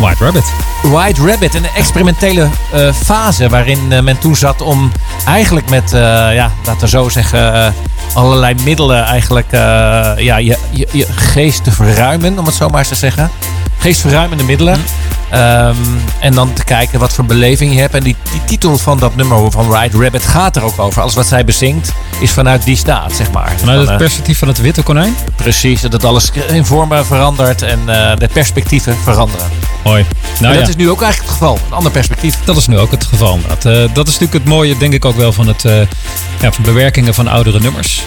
White 0.00 0.24
Rabbit. 0.24 0.52
White 0.82 1.26
Rabbit. 1.26 1.54
Een 1.54 1.66
experimentele 1.76 2.48
eh, 2.72 2.92
fase 2.92 3.48
waarin 3.48 3.92
eh, 3.92 4.00
men 4.00 4.18
toen 4.18 4.36
zat 4.36 4.60
om 4.60 4.92
eigenlijk 5.26 5.70
met, 5.70 5.92
eh, 5.92 6.00
ja, 6.34 6.52
laten 6.64 6.80
we 6.80 6.88
zo 6.88 7.08
zeggen, 7.08 7.74
allerlei 8.14 8.54
middelen 8.64 9.04
eigenlijk 9.04 9.50
ja, 9.50 10.36
je, 10.36 10.58
je, 10.70 10.88
je 10.90 11.06
geest 11.14 11.64
te 11.64 11.72
verruimen, 11.72 12.38
om 12.38 12.46
het 12.46 12.54
zo 12.54 12.68
maar 12.68 12.78
eens 12.78 12.88
te 12.88 12.94
zeggen. 12.94 13.30
Geestverruimende 13.78 14.44
middelen. 14.44 14.84
Ehm, 15.34 15.76
en 16.20 16.34
dan 16.34 16.52
te 16.52 16.64
kijken 16.64 16.98
wat 16.98 17.12
voor 17.12 17.24
beleving 17.24 17.72
je 17.72 17.80
hebt. 17.80 17.94
En 17.94 18.02
die, 18.02 18.16
die 18.30 18.44
titel 18.44 18.78
van 18.78 18.98
dat 18.98 19.16
nummer 19.16 19.50
van 19.50 19.66
White 19.66 19.98
Rabbit 19.98 20.22
gaat 20.22 20.56
er 20.56 20.62
ook 20.62 20.78
over. 20.78 21.02
Alles 21.02 21.14
wat 21.14 21.26
zij 21.26 21.44
bezingt 21.44 21.92
is 22.20 22.30
vanuit 22.30 22.64
die 22.64 22.76
staat, 22.76 23.12
zeg 23.12 23.30
maar. 23.30 23.52
Vanuit 23.56 23.76
Van, 23.76 23.78
het 23.78 23.88
eh, 23.88 23.96
perspectief 23.96 24.38
van 24.38 24.48
het 24.48 24.60
witte 24.60 24.82
konijn? 24.82 25.16
precies, 25.36 25.80
dat 25.80 26.04
alles 26.04 26.30
in 26.48 26.64
vormen 26.64 27.06
verandert 27.06 27.62
en 27.62 27.78
eh, 27.86 28.16
de 28.16 28.28
perspectieven 28.32 28.96
veranderen. 28.96 29.46
Mooi. 29.84 30.04
Nou 30.40 30.52
en 30.52 30.58
dat 30.58 30.68
ja. 30.68 30.68
is 30.68 30.76
nu 30.76 30.90
ook 30.90 31.02
eigenlijk 31.02 31.32
het 31.32 31.40
geval. 31.40 31.58
Een 31.66 31.76
ander 31.76 31.92
perspectief. 31.92 32.38
Dat 32.44 32.56
is 32.56 32.66
nu 32.66 32.78
ook 32.78 32.90
het 32.90 33.04
geval. 33.04 33.34
inderdaad. 33.34 33.64
Eh, 33.64 33.94
dat 33.94 34.08
is 34.08 34.12
natuurlijk 34.12 34.32
het 34.32 34.44
mooie, 34.44 34.76
denk 34.76 34.92
ik 34.92 35.04
ook 35.04 35.16
wel, 35.16 35.32
van, 35.32 35.46
het, 35.46 35.62
ja, 36.40 36.52
van 36.52 36.64
bewerkingen 36.64 37.14
van 37.14 37.28
oudere 37.28 37.60
nummers. 37.60 38.02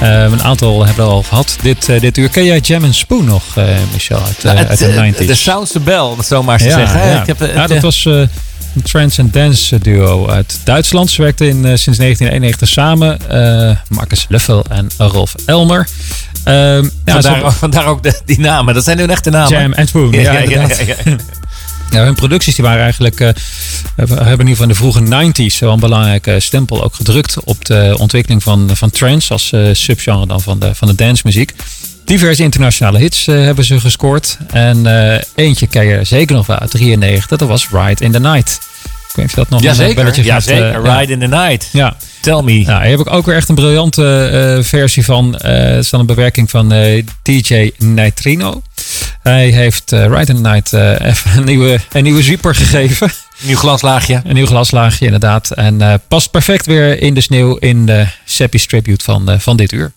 Eh, 0.00 0.22
een 0.22 0.42
aantal 0.42 0.86
hebben 0.86 1.04
we 1.04 1.10
al 1.10 1.22
gehad 1.22 1.56
dit, 1.62 1.88
eh, 1.88 2.00
dit 2.00 2.16
uur. 2.16 2.28
Ken 2.28 2.44
jij 2.44 2.58
Jam 2.58 2.92
Spoon 2.92 3.24
nog, 3.24 3.42
eh, 3.54 3.64
Michel, 3.92 4.18
uit, 4.26 4.36
eh, 4.38 4.44
Nou, 4.44 4.56
uit 4.56 4.78
de 4.78 4.84
het, 4.84 4.94
eh, 4.94 5.00
90s? 5.00 5.26
De 5.26 5.34
Sounds 5.34 5.72
the 5.72 5.80
Bell, 5.80 5.98
om 5.98 6.18
het 6.18 6.26
zo 6.26 6.42
maar 6.42 6.58
te 6.58 6.70
zeggen. 6.70 7.06
ja. 7.06 7.20
Ik 7.20 7.26
heb, 7.26 7.50
ja, 7.54 7.66
dat 7.66 7.82
was 7.82 8.04
een 8.04 8.28
trance 8.82 9.22
and 9.22 9.32
dance 9.32 9.78
duo 9.78 10.28
uit 10.28 10.58
Duitsland. 10.64 11.10
Ze 11.10 11.22
werkten 11.22 11.46
in, 11.46 11.54
sinds 11.78 11.98
1991 11.98 12.68
samen. 12.68 13.18
Marcus 13.88 14.26
Luffel 14.28 14.64
en 14.68 14.88
Rolf 14.96 15.34
Elmer. 15.46 15.88
Ehm, 16.44 16.88
ja, 17.04 17.20
vandaar, 17.22 17.52
vandaar 17.52 17.86
ook 17.86 18.02
de, 18.02 18.20
die 18.24 18.40
namen. 18.40 18.74
Dat 18.74 18.84
zijn 18.84 18.98
hun 18.98 19.10
echte 19.10 19.30
namen. 19.30 19.60
Jam 19.60 19.72
and 19.74 19.88
Spoon. 19.88 20.12
Ja, 20.12 20.32
Ja, 20.32 20.40
ja. 20.40 20.66
Ja, 21.90 22.04
hun 22.04 22.14
producties 22.14 22.54
die 22.54 22.64
waren 22.64 22.82
eigenlijk, 22.82 23.20
eh, 23.20 23.28
hebben 23.96 24.16
in 24.16 24.28
ieder 24.28 24.46
geval 24.46 24.62
in 24.62 24.68
de 24.68 24.74
vroege 24.74 25.00
90s 25.00 25.58
wel 25.58 25.72
een 25.72 25.80
belangrijke 25.80 26.40
stempel 26.40 26.84
ook 26.84 26.94
gedrukt 26.94 27.36
op 27.44 27.64
de 27.64 27.94
ontwikkeling 27.98 28.42
van, 28.42 28.70
van 28.76 28.90
trance 28.90 29.32
als 29.32 29.52
eh, 29.52 29.68
subgenre 29.72 30.26
dan 30.26 30.40
van 30.40 30.58
de, 30.58 30.74
van 30.74 30.88
de 30.88 30.94
dancemuziek. 30.94 31.52
Diverse 32.04 32.42
internationale 32.42 32.98
hits 32.98 33.26
eh, 33.26 33.34
hebben 33.34 33.64
ze 33.64 33.80
gescoord. 33.80 34.38
En 34.50 34.86
eentje 35.34 35.66
ken 35.66 35.86
je 35.86 36.04
zeker 36.04 36.36
nog 36.36 36.46
wel 36.46 36.58
uit 36.58 36.70
93, 36.70 37.38
dat 37.38 37.48
was 37.48 37.68
Ride 37.70 38.04
in 38.04 38.12
the 38.12 38.20
Night. 38.20 38.60
Weet 39.16 39.24
niet 39.24 39.26
of 39.26 39.30
je 39.30 39.36
dat 39.36 39.48
nog 39.48 39.60
een 39.60 39.66
Jazeker, 39.66 39.94
belletje 39.94 40.24
ja, 40.24 40.40
gaat, 40.40 40.46
eh. 40.46 40.98
Ride 40.98 41.12
in 41.12 41.18
the 41.18 41.26
Night. 41.26 41.68
Ja, 41.72 41.96
Tell 42.20 42.42
me. 42.42 42.62
nou, 42.62 42.82
hier 42.82 42.90
heb 42.90 43.06
ik 43.06 43.12
ook 43.12 43.26
weer 43.26 43.36
echt 43.36 43.48
een 43.48 43.54
briljante 43.54 44.28
eh, 44.28 44.64
versie 44.64 45.04
van. 45.04 45.36
Eh, 45.36 45.68
het 45.68 45.84
is 45.84 45.90
dan 45.90 46.00
een 46.00 46.06
bewerking 46.06 46.50
van 46.50 46.68
DJ 47.22 47.70
Nitrino. 47.78 48.62
Hij 49.22 49.48
heeft 49.48 49.90
Ride 49.90 50.32
in 50.32 50.42
the 50.42 50.48
Night 50.50 50.72
even 50.72 51.36
een 51.36 51.44
nieuwe, 51.44 51.80
een 51.92 52.02
nieuwe 52.02 52.22
zwieper 52.22 52.54
gegeven. 52.54 53.10
Nieuw 53.40 53.56
glaslaagje. 53.56 54.20
Een 54.24 54.34
nieuw 54.34 54.46
glaslaagje 54.46 55.04
inderdaad. 55.04 55.50
En 55.50 56.02
past 56.08 56.30
perfect 56.30 56.66
weer 56.66 57.02
in 57.02 57.14
de 57.14 57.20
sneeuw 57.20 57.56
in 57.56 57.86
de 57.86 58.06
Seppi's 58.24 58.66
tribute 58.66 59.04
van, 59.04 59.40
van 59.40 59.56
dit 59.56 59.72
uur. 59.72 59.92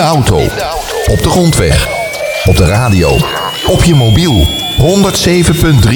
De 0.00 0.06
auto. 0.06 0.36
Op 1.06 1.22
de 1.22 1.28
grondweg. 1.28 1.88
Op 2.44 2.56
de 2.56 2.64
radio. 2.64 3.18
Op 3.66 3.84
je 3.84 3.94
mobiel. 3.94 4.48
107.3 4.78 5.90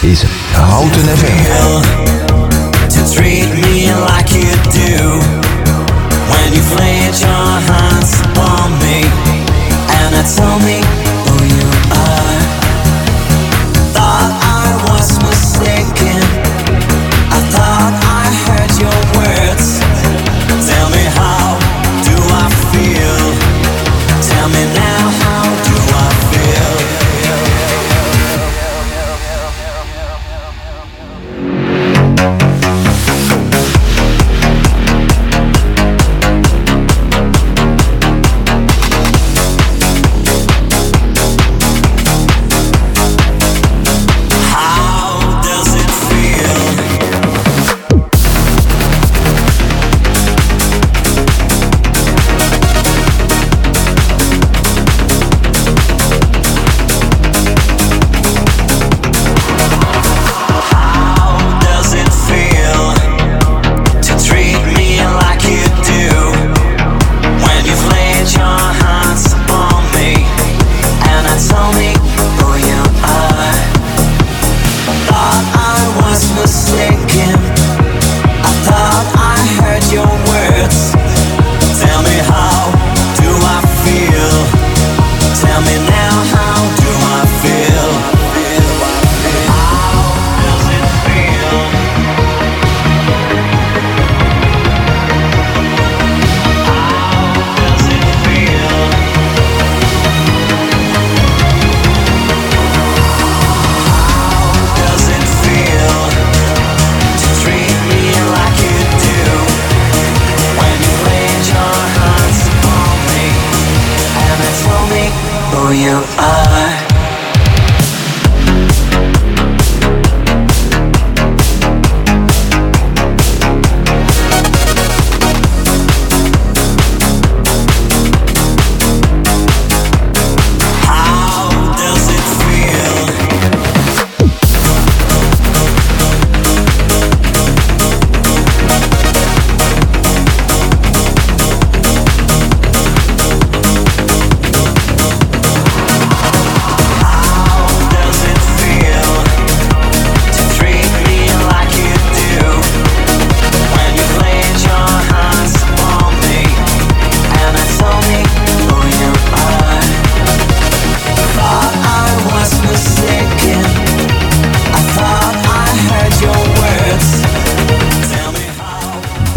is 0.00 0.22
Houten 0.52 1.18
FM. 1.18 1.44
to 2.88 3.12
treat 3.14 3.48
me 3.54 3.92
like 4.10 4.30
you 4.38 4.52
do 4.72 5.20
when 6.30 6.52
you 6.54 6.64
laid 6.78 7.14
your 7.20 7.60
hands 7.70 8.20
upon 8.20 8.70
me 8.78 8.98
and 9.98 10.14
I 10.14 10.22
told 10.36 10.62
me 10.62 10.95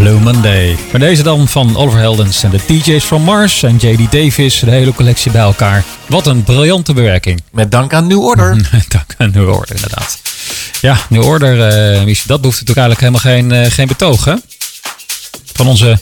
Blue 0.10 0.22
Monday. 0.22 0.78
Maar 0.92 1.00
deze 1.00 1.24
dan 1.24 1.48
van 1.48 1.78
Oliver 1.78 2.00
Heldens 2.00 2.44
en 2.44 2.50
de 2.50 2.60
DJ's 2.68 3.04
from 3.04 3.22
Mars 3.22 3.64
en 3.64 3.76
JD 3.76 4.12
Davis. 4.12 4.60
De 4.60 4.72
hele 4.72 4.94
collectie 4.94 5.32
bij 5.32 5.42
elkaar. 5.42 5.84
Wat 6.08 6.28
een 6.28 6.44
briljante 6.44 6.94
bewerking. 6.94 7.42
Met 7.52 7.72
dank 7.72 7.94
aan 7.94 8.08
New 8.08 8.24
Order. 8.24 8.70
Dank 8.88 9.16
aan 9.18 9.32
New 9.34 9.50
Order, 9.50 9.76
inderdaad. 9.76 10.22
Ja, 10.82 10.98
New 11.10 11.26
Order, 11.26 11.56
Michel, 12.06 12.28
dat 12.28 12.42
behoeft 12.42 12.60
natuurlijk 12.66 12.78
eigenlijk 12.88 13.00
helemaal 13.00 13.20
geen, 13.20 13.52
eh, 13.52 13.72
geen 13.72 13.88
betoog, 13.88 14.26
hè? 14.26 14.36
Van 15.54 15.68
onze 15.68 16.00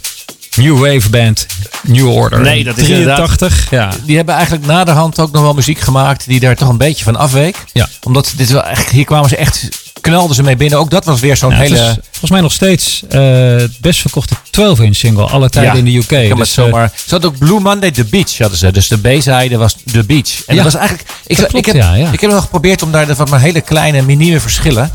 New 0.58 0.80
Wave 0.80 1.10
band 1.10 1.46
New 1.84 2.10
Order. 2.10 2.42
Nee, 2.42 2.64
dat 2.64 2.78
is 2.78 2.86
83, 2.86 3.68
ja. 3.70 3.92
Die 4.06 4.16
hebben 4.16 4.36
eigenlijk 4.36 4.66
naderhand 4.66 5.20
ook 5.20 5.32
nog 5.32 5.42
wel 5.42 5.54
muziek 5.54 5.80
gemaakt 5.80 6.28
die 6.28 6.40
daar 6.40 6.56
toch 6.56 6.70
een 6.70 6.78
beetje 6.78 7.04
van 7.04 7.16
afweek. 7.16 7.56
Ja. 7.74 7.88
Omdat 8.04 8.34
dit 8.36 8.50
wel 8.52 8.64
echt, 8.64 8.90
hier 8.90 9.06
kwamen 9.06 9.30
ze 9.30 9.36
echt, 9.36 9.70
knalden 10.02 10.36
ze 10.36 10.44
mee 10.44 10.56
binnen. 10.56 10.80
Ook 10.80 10.90
dat 10.90 11.06
was 11.06 11.20
weer 11.20 11.38
zo'n 11.38 11.52
Ja, 11.52 11.58
hele... 11.58 11.76
is 11.76 11.98
volgens 12.02 12.32
mij 12.32 12.42
nog 12.42 12.52
steeds 12.52 13.04
eh, 13.10 13.22
het 13.56 13.80
best 13.80 14.02
verkochte 14.02 14.36
12-inch 14.36 14.96
single. 14.96 15.26
Alle 15.26 15.50
tijden 15.50 15.78
in 15.78 15.86
de 15.86 15.96
UK. 15.96 16.12
Ik 16.12 16.30
kan 16.30 16.38
Dus, 16.38 16.56
het 16.56 16.66
zomaar. 16.66 16.92
Ze 16.96 17.10
hadden 17.10 17.30
ook 17.30 17.38
Blue 17.38 17.60
Monday 17.60 17.92
The 17.92 18.06
Beach 18.06 18.38
hadden 18.38 18.58
ze. 18.58 18.72
Dus 18.72 18.88
de 18.88 18.98
B-zijde 18.98 19.58
was 19.58 19.76
The 19.92 20.04
Beach. 20.04 20.46
En 20.46 20.56
Ja, 20.56 20.64
dat 20.64 20.72
was 20.72 20.82
eigenlijk. 20.82 21.10
Ik, 21.26 21.40
ik, 21.40 21.66
heb, 21.66 21.76
ja, 21.76 21.94
ja. 21.94 22.12
ik 22.12 22.22
heb 22.22 22.32
nog 22.32 22.42
geprobeerd 22.42 22.82
om 22.82 22.92
daar 22.92 23.16
van 23.16 23.30
mijn 23.30 23.42
hele 23.42 23.62
kleine 23.62 24.02
minieme 24.02 24.40
verschillen. 24.40 24.92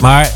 Maar 0.00 0.30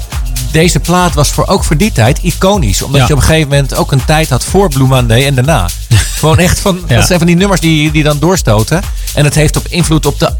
deze 0.51 0.80
plaat 0.80 1.14
was 1.14 1.28
voor, 1.30 1.47
ook 1.47 1.64
voor 1.64 1.76
die 1.76 1.93
tijd 1.93 2.18
iconisch. 2.22 2.82
Omdat 2.82 3.01
Ja. 3.01 3.07
je 3.07 3.12
op 3.12 3.18
een 3.18 3.24
gegeven 3.26 3.49
moment 3.49 3.74
ook 3.74 3.93
een 3.93 4.05
tijd 4.05 4.28
had 4.28 4.45
voor 4.45 4.68
Blue 4.68 4.87
Monday 4.87 5.26
en 5.26 5.34
daarna. 5.34 5.68
Gewoon 6.18 6.39
echt 6.39 6.61
van. 6.61 6.80
Ja. 6.89 6.97
Dat 6.97 7.07
zijn 7.07 7.18
van 7.18 7.26
die 7.26 7.37
nummers 7.37 7.61
die, 7.61 7.91
die 7.91 8.03
dan 8.03 8.18
doorstoten. 8.18 8.82
En 9.14 9.24
het 9.24 9.34
heeft 9.34 9.57
op 9.57 9.66
invloed 9.68 10.07
op 10.07 10.18
de, 10.18 10.30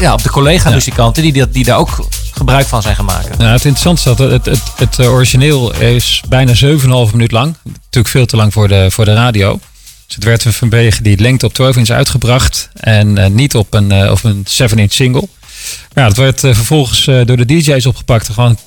ja, 0.00 0.12
op 0.12 0.22
de 0.22 0.30
collega-muzikanten 0.30 1.22
die, 1.22 1.32
die, 1.32 1.50
die 1.50 1.64
daar 1.64 1.78
ook 1.78 2.06
gebruik 2.30 2.66
van 2.66 2.82
zijn 2.82 2.96
gemaakt. 2.96 3.38
Nou, 3.38 3.50
het 3.52 3.64
interessante 3.64 4.10
is 4.10 4.16
dat 4.16 4.30
het, 4.30 4.46
het, 4.46 4.62
het, 4.76 4.98
eh, 4.98 5.12
origineel 5.12 5.74
is 5.74 6.22
bijna 6.28 6.52
7,5 6.54 7.12
minuut 7.12 7.32
lang. 7.32 7.56
Natuurlijk 7.64 8.08
veel 8.08 8.26
te 8.26 8.36
lang 8.36 8.52
voor 8.52 8.68
de, 8.68 8.86
voor 8.90 9.04
de 9.04 9.14
radio. 9.14 9.60
Dus 10.06 10.14
het 10.14 10.24
werd 10.24 10.44
vanwege 10.48 11.02
die 11.02 11.18
lengte 11.20 11.46
op 11.46 11.54
12 11.54 11.76
inch 11.76 11.88
uitgebracht. 11.88 12.68
En 12.74 13.18
eh, 13.18 13.30
niet 13.30 13.54
op 13.54 13.74
een, 13.74 13.92
eh, 13.92 14.10
op 14.10 14.24
een 14.24 14.44
7 14.48 14.78
inch 14.78 14.92
single. 14.92 15.28
Ja, 15.94 16.06
dat 16.06 16.16
werd 16.16 16.44
eh, 16.44 16.54
vervolgens 16.54 17.06
eh, 17.06 17.20
door 17.24 17.36
de 17.36 17.44
DJ's 17.46 17.86
opgepakt. 17.86 18.28
en 18.28 18.34
Gewoon 18.34 18.58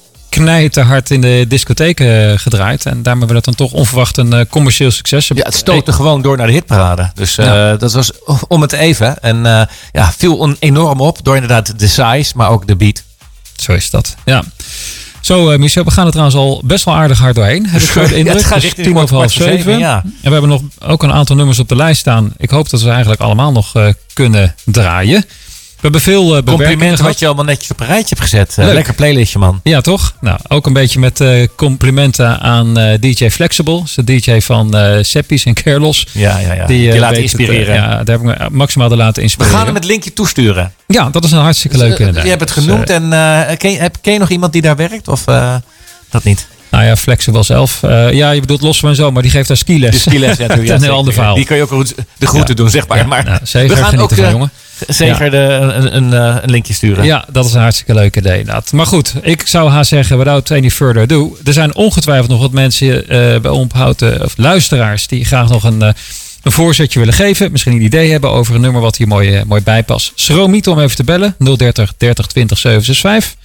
knijterhard 0.41 1.11
in 1.11 1.21
de 1.21 1.45
discotheken 1.47 2.31
eh, 2.31 2.37
gedraaid. 2.39 2.85
En 2.85 3.03
daarmee 3.03 3.27
werd 3.27 3.45
het 3.45 3.55
dan 3.57 3.67
toch 3.67 3.79
onverwacht 3.79 4.17
een 4.17 4.33
eh, 4.33 4.45
commercieel 4.49 4.91
succes. 4.91 5.27
Ja, 5.27 5.35
het 5.43 5.55
stootte 5.55 5.91
gewoon 5.93 6.21
door 6.21 6.37
naar 6.37 6.47
de 6.47 6.53
hitparade. 6.53 7.11
Dus 7.13 7.37
eh, 7.37 7.45
Ja. 7.45 7.75
dat 7.75 7.93
was 7.93 8.11
om 8.47 8.61
het 8.61 8.71
even. 8.71 9.19
En 9.21 9.37
ja, 9.91 10.11
viel 10.17 10.37
on- 10.37 10.55
enorm 10.59 11.01
op 11.01 11.19
door 11.23 11.33
inderdaad 11.33 11.79
de 11.79 11.87
size, 11.87 12.31
maar 12.35 12.49
ook 12.49 12.67
de 12.67 12.75
beat. 12.75 13.03
Zo 13.55 13.71
is 13.71 13.89
dat. 13.89 14.15
Ja. 14.25 14.43
Zo, 15.21 15.57
Michel, 15.57 15.83
we 15.83 15.91
gaan 15.91 16.05
er 16.05 16.11
trouwens 16.11 16.37
al 16.37 16.61
best 16.65 16.85
wel 16.85 16.93
aardig 16.95 17.19
hard 17.19 17.35
doorheen. 17.35 17.65
Heb 17.69 17.81
ik 17.81 17.87
zo 17.89 18.01
de 18.03 18.09
Ja, 18.09 18.15
indruk. 18.15 18.35
het 18.37 18.45
gaat 18.45 18.61
richting 18.61 18.87
tien 18.87 18.97
over 18.97 19.15
half 19.15 19.31
zeven, 19.31 19.77
ja. 19.79 20.01
En 20.03 20.13
we 20.21 20.29
hebben 20.31 20.49
nog 20.49 20.61
ook 20.79 21.03
een 21.03 21.11
aantal 21.13 21.35
nummers 21.35 21.59
op 21.59 21.69
de 21.69 21.75
lijst 21.75 21.99
staan. 21.99 22.33
Ik 22.37 22.49
hoop 22.49 22.69
dat 22.69 22.79
we 22.79 22.85
ze 22.85 22.91
eigenlijk 22.91 23.21
allemaal 23.21 23.51
nog 23.51 23.73
kunnen 24.13 24.55
draaien. 24.65 25.25
We 25.77 25.83
hebben 25.83 26.01
veel 26.01 26.37
uh, 26.37 26.43
Complimenten 26.43 27.05
wat 27.05 27.19
je 27.19 27.25
allemaal 27.25 27.43
netjes 27.45 27.71
op 27.71 27.79
een 27.79 27.85
rijtje 27.87 28.15
hebt 28.15 28.21
gezet. 28.29 28.55
Eh, 28.57 28.65
Leuk. 28.65 28.73
lekker 28.73 28.93
playlistje, 28.93 29.39
man. 29.39 29.59
Ja, 29.63 29.81
toch? 29.81 30.13
Nou, 30.21 30.39
ook 30.47 30.65
een 30.65 30.73
beetje 30.73 30.99
met 30.99 31.21
eh, 31.21 31.47
complimenten 31.55 32.39
aan 32.39 32.73
DJ 32.99 33.29
Flexible. 33.29 33.83
De 33.95 34.03
DJ 34.03 34.39
van 34.39 34.75
eh 34.77 34.97
Seppies 35.03 35.45
en 35.45 35.53
Carlos. 35.53 36.07
Ja, 36.11 36.39
ja, 36.39 36.53
ja. 36.53 36.65
Die, 36.65 36.81
je 36.81 36.91
het, 37.03 37.15
eh, 37.15 37.21
inspireren. 37.21 37.75
ja, 37.75 38.03
daar 38.03 38.19
heb 38.19 38.29
ik 38.29 38.39
me 38.39 38.49
maximaal 38.51 38.87
door 38.89 38.97
laten 38.97 39.15
We 39.15 39.21
inspireren. 39.21 39.57
gaan 39.57 39.65
hem 39.65 39.75
het 39.75 39.85
linkje 39.85 40.13
toesturen. 40.13 40.73
Ja, 40.87 41.09
dat 41.09 41.23
is 41.23 41.31
een 41.31 41.39
hartstikke 41.39 41.77
leuk 41.77 41.93
Eh, 41.93 41.99
inderdaad. 41.99 42.23
Je 42.23 42.29
hebt 42.29 42.41
het 42.41 42.53
Dus, 42.53 42.63
genoemd 42.63 42.89
en 42.89 43.09
ken, 43.57 43.71
je, 43.71 43.77
heb, 43.77 43.95
ken 44.01 44.13
je 44.13 44.19
nog 44.19 44.29
iemand 44.29 44.53
die 44.53 44.61
daar 44.61 44.75
werkt? 44.75 45.07
Of 45.07 45.23
dat 46.09 46.23
niet? 46.23 46.47
nou 46.71 46.85
ja, 46.85 46.95
Flexible 46.95 47.43
zelf. 47.43 47.79
Ja, 48.11 48.31
je 48.31 48.39
bedoelt 48.39 48.61
los 48.61 48.79
van 48.79 48.95
zo, 48.95 49.11
maar 49.11 49.21
die 49.21 49.31
geeft 49.31 49.47
daar 49.47 49.57
skiles. 49.57 49.91
De 49.91 50.09
skiles, 50.09 50.37
ja, 50.37 50.47
dat 50.55 50.57
is 50.57 50.69
een 50.69 50.81
heel 50.81 50.91
ander 50.97 51.13
verhaal. 51.13 51.35
Die 51.35 51.45
kan 51.45 51.57
je 51.57 51.63
ook 51.63 51.85
de 52.17 52.27
groeten 52.27 52.49
Ja. 52.49 52.53
doen, 52.55 52.69
zeg 52.69 52.87
maar. 52.87 52.97
Ja, 52.97 53.05
maar 53.05 53.23
nou, 53.23 53.39
zeker 53.43 53.69
we 53.69 53.75
gaan 53.75 53.89
genieten 53.89 54.17
ook 54.17 54.23
van, 54.23 54.31
jongen. 54.31 54.51
Zeker 54.87 55.31
de, 55.31 55.37
een, 55.37 55.95
een, 55.95 56.13
eh, 56.13 56.35
een 56.41 56.49
linkje 56.49 56.73
sturen. 56.73 57.05
Ja, 57.05 57.25
dat 57.31 57.45
is 57.45 57.53
een 57.53 57.61
hartstikke 57.61 57.93
leuk 57.93 58.15
idee 58.15 58.39
inderdaad. 58.39 58.71
Maar 58.71 58.85
goed, 58.85 59.13
ik 59.21 59.47
zou 59.47 59.69
haar 59.69 59.85
zeggen, 59.85 60.17
without 60.17 60.51
any 60.51 60.69
further 60.69 61.01
ado. 61.01 61.37
Er 61.43 61.53
zijn 61.53 61.75
ongetwijfeld 61.75 62.29
nog 62.29 62.39
wat 62.39 62.51
mensen 62.51 63.09
eh, 63.09 63.39
bij 63.39 63.51
Omphouten, 63.51 64.23
of 64.23 64.37
luisteraars, 64.37 65.07
die 65.07 65.25
graag 65.25 65.49
nog 65.49 65.63
een, 65.63 65.81
eh, 65.81 65.93
een 66.43 66.51
voorzetje 66.51 66.99
willen 66.99 67.13
geven. 67.13 67.51
Misschien 67.51 67.73
een 67.73 67.81
idee 67.81 68.11
hebben 68.11 68.31
over 68.31 68.55
een 68.55 68.61
nummer 68.61 68.81
wat 68.81 68.97
hier 68.97 69.07
mooi, 69.07 69.35
eh, 69.35 69.43
mooi 69.43 69.61
bij 69.61 69.83
past. 69.83 70.11
Schroom 70.15 70.51
niet 70.51 70.67
om 70.67 70.79
even 70.79 70.95
te 70.95 71.03
bellen. 71.03 71.35
030 71.37 71.93
30 71.97 72.27
20 72.27 72.57
765. 72.57 73.36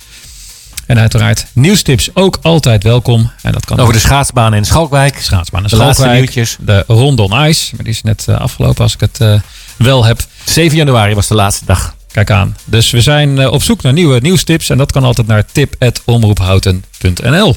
En 0.87 0.99
uiteraard 0.99 1.47
nieuwstips 1.53 2.09
ook 2.15 2.39
altijd 2.43 2.83
welkom. 2.83 3.31
En 3.43 3.53
dat 3.53 3.65
kan 3.65 3.81
Over 3.81 3.93
de 3.93 3.99
schaatsbaan 3.99 4.55
in 4.55 4.65
Schalkwijk. 4.65 5.19
schaatsbaan 5.21 5.63
en 5.63 5.69
de 5.69 5.77
laatste 5.77 6.03
Schalkwijk. 6.03 6.35
nieuwtjes. 6.35 6.57
De 6.61 6.85
Rondon 6.87 7.47
Ice, 7.47 7.75
maar 7.75 7.85
die 7.85 7.93
is 7.93 8.03
net 8.03 8.25
eh, 8.29 8.41
afgelopen 8.41 8.83
als 8.83 8.95
ik 8.95 9.01
het 9.01 9.21
eh, 9.21 9.35
wel 9.77 10.05
heb. 10.05 10.21
7 10.45 10.77
januari 10.77 11.15
was 11.15 11.29
de 11.29 11.35
laatste 11.35 11.65
dag. 11.65 11.95
Kijk 12.13 12.31
aan. 12.31 12.57
Dus 12.65 12.91
we 12.91 13.01
zijn 13.01 13.39
eh, 13.39 13.53
op 13.53 13.63
zoek 13.63 13.83
naar 13.83 13.93
nieuwe 13.93 14.21
nieuwstips. 14.21 14.71
En 14.71 14.79
dat 14.79 14.93
kan 14.93 15.05
altijd 15.05 15.27
naar 15.27 15.45
tip.omroephouten.nl 15.53 17.57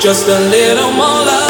Just 0.00 0.28
a 0.28 0.38
little 0.38 0.92
more 0.92 1.26
love. 1.26 1.47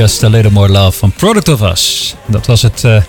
Just 0.00 0.22
a 0.24 0.28
Little 0.28 0.50
More 0.50 0.68
Love 0.68 0.98
van 0.98 1.12
Product 1.12 1.48
of 1.48 1.60
Us. 1.62 2.14
Dat 2.26 2.46
was 2.46 2.62
het 2.62 2.84
eh 2.84 3.02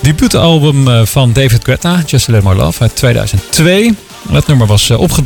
debuutalbum 0.00 0.88
eh, 0.88 1.04
van 1.04 1.32
David 1.32 1.64
Guetta, 1.64 2.02
Just 2.06 2.28
a 2.28 2.32
Little 2.32 2.48
More 2.52 2.64
Love, 2.64 2.82
uit 2.82 2.96
2002. 2.96 3.94
Dat 4.30 4.46
nummer 4.46 4.66
was 4.66 4.90
eh, 4.90 5.00
opge- 5.00 5.22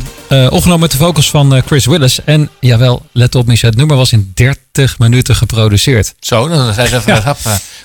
opgenomen 0.49 0.79
met 0.79 0.91
de 0.91 0.97
vocals 0.97 1.29
van 1.29 1.61
Chris 1.65 1.85
Willis. 1.85 2.23
En 2.23 2.49
jawel, 2.59 3.05
let 3.11 3.35
op 3.35 3.45
Michel, 3.47 3.69
het 3.69 3.77
nummer 3.77 3.95
was 3.95 4.11
in 4.11 4.31
30 4.33 4.99
minuten 4.99 5.35
geproduceerd. 5.35 6.13
Zo, 6.19 6.47
dan 6.47 6.73
zijn 6.73 6.87
ze 6.87 6.95
even 6.95 7.13
Ja. 7.13 7.35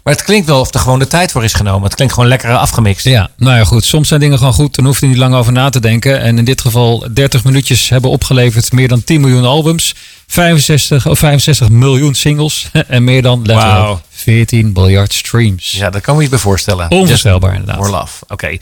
Maar 0.05 0.15
het 0.15 0.23
klinkt 0.23 0.47
wel 0.47 0.61
of 0.61 0.75
er 0.75 0.81
gewoon 0.81 0.99
de 0.99 1.07
tijd 1.07 1.33
voor 1.33 1.45
is 1.45 1.53
genomen. 1.53 1.83
Het 1.83 1.95
klinkt 1.95 2.15
gewoon 2.15 2.29
lekker 2.29 2.57
afgemixt. 2.57 3.05
Ja, 3.05 3.31
nou 3.37 3.57
ja 3.57 3.65
goed, 3.65 3.85
soms 3.85 4.09
zijn 4.09 4.21
dingen 4.21 4.39
gewoon 4.39 4.53
goed, 4.53 4.75
dan 4.75 4.85
hoef 4.85 5.01
je 5.01 5.07
niet 5.07 5.17
lang 5.17 5.35
over 5.35 5.53
na 5.53 5.69
te 5.69 5.81
denken. 5.81 6.21
En 6.21 6.39
in 6.39 6.45
dit 6.45 6.61
geval 6.61 7.05
30 7.13 7.45
minuutjes 7.45 7.89
hebben 7.89 8.11
opgeleverd 8.11 8.73
meer 8.73 8.89
dan 8.89 9.05
10 9.05 9.21
miljoen 9.21 9.45
albums. 9.45 9.95
65, 10.27 11.07
of 11.07 11.18
65 11.18 11.68
miljoen 11.68 12.14
singles 12.14 12.70
en 12.89 13.05
meer 13.05 13.22
dan 13.22 13.39
let 13.45 13.57
wel, 13.57 13.64
Wauw. 13.64 14.01
14 14.11 14.70
miljard 14.74 15.12
streams. 15.12 15.72
Ja, 15.72 15.91
daar 15.91 16.01
kan 16.01 16.16
me 16.16 16.22
je 16.22 16.29
bij 16.29 16.39
voorstellen. 16.39 16.91
Onvoorstelbaar, 16.91 17.51
inderdaad. 17.53 17.77
More 17.77 17.91
love. 17.91 18.24
Oké. 18.29 18.57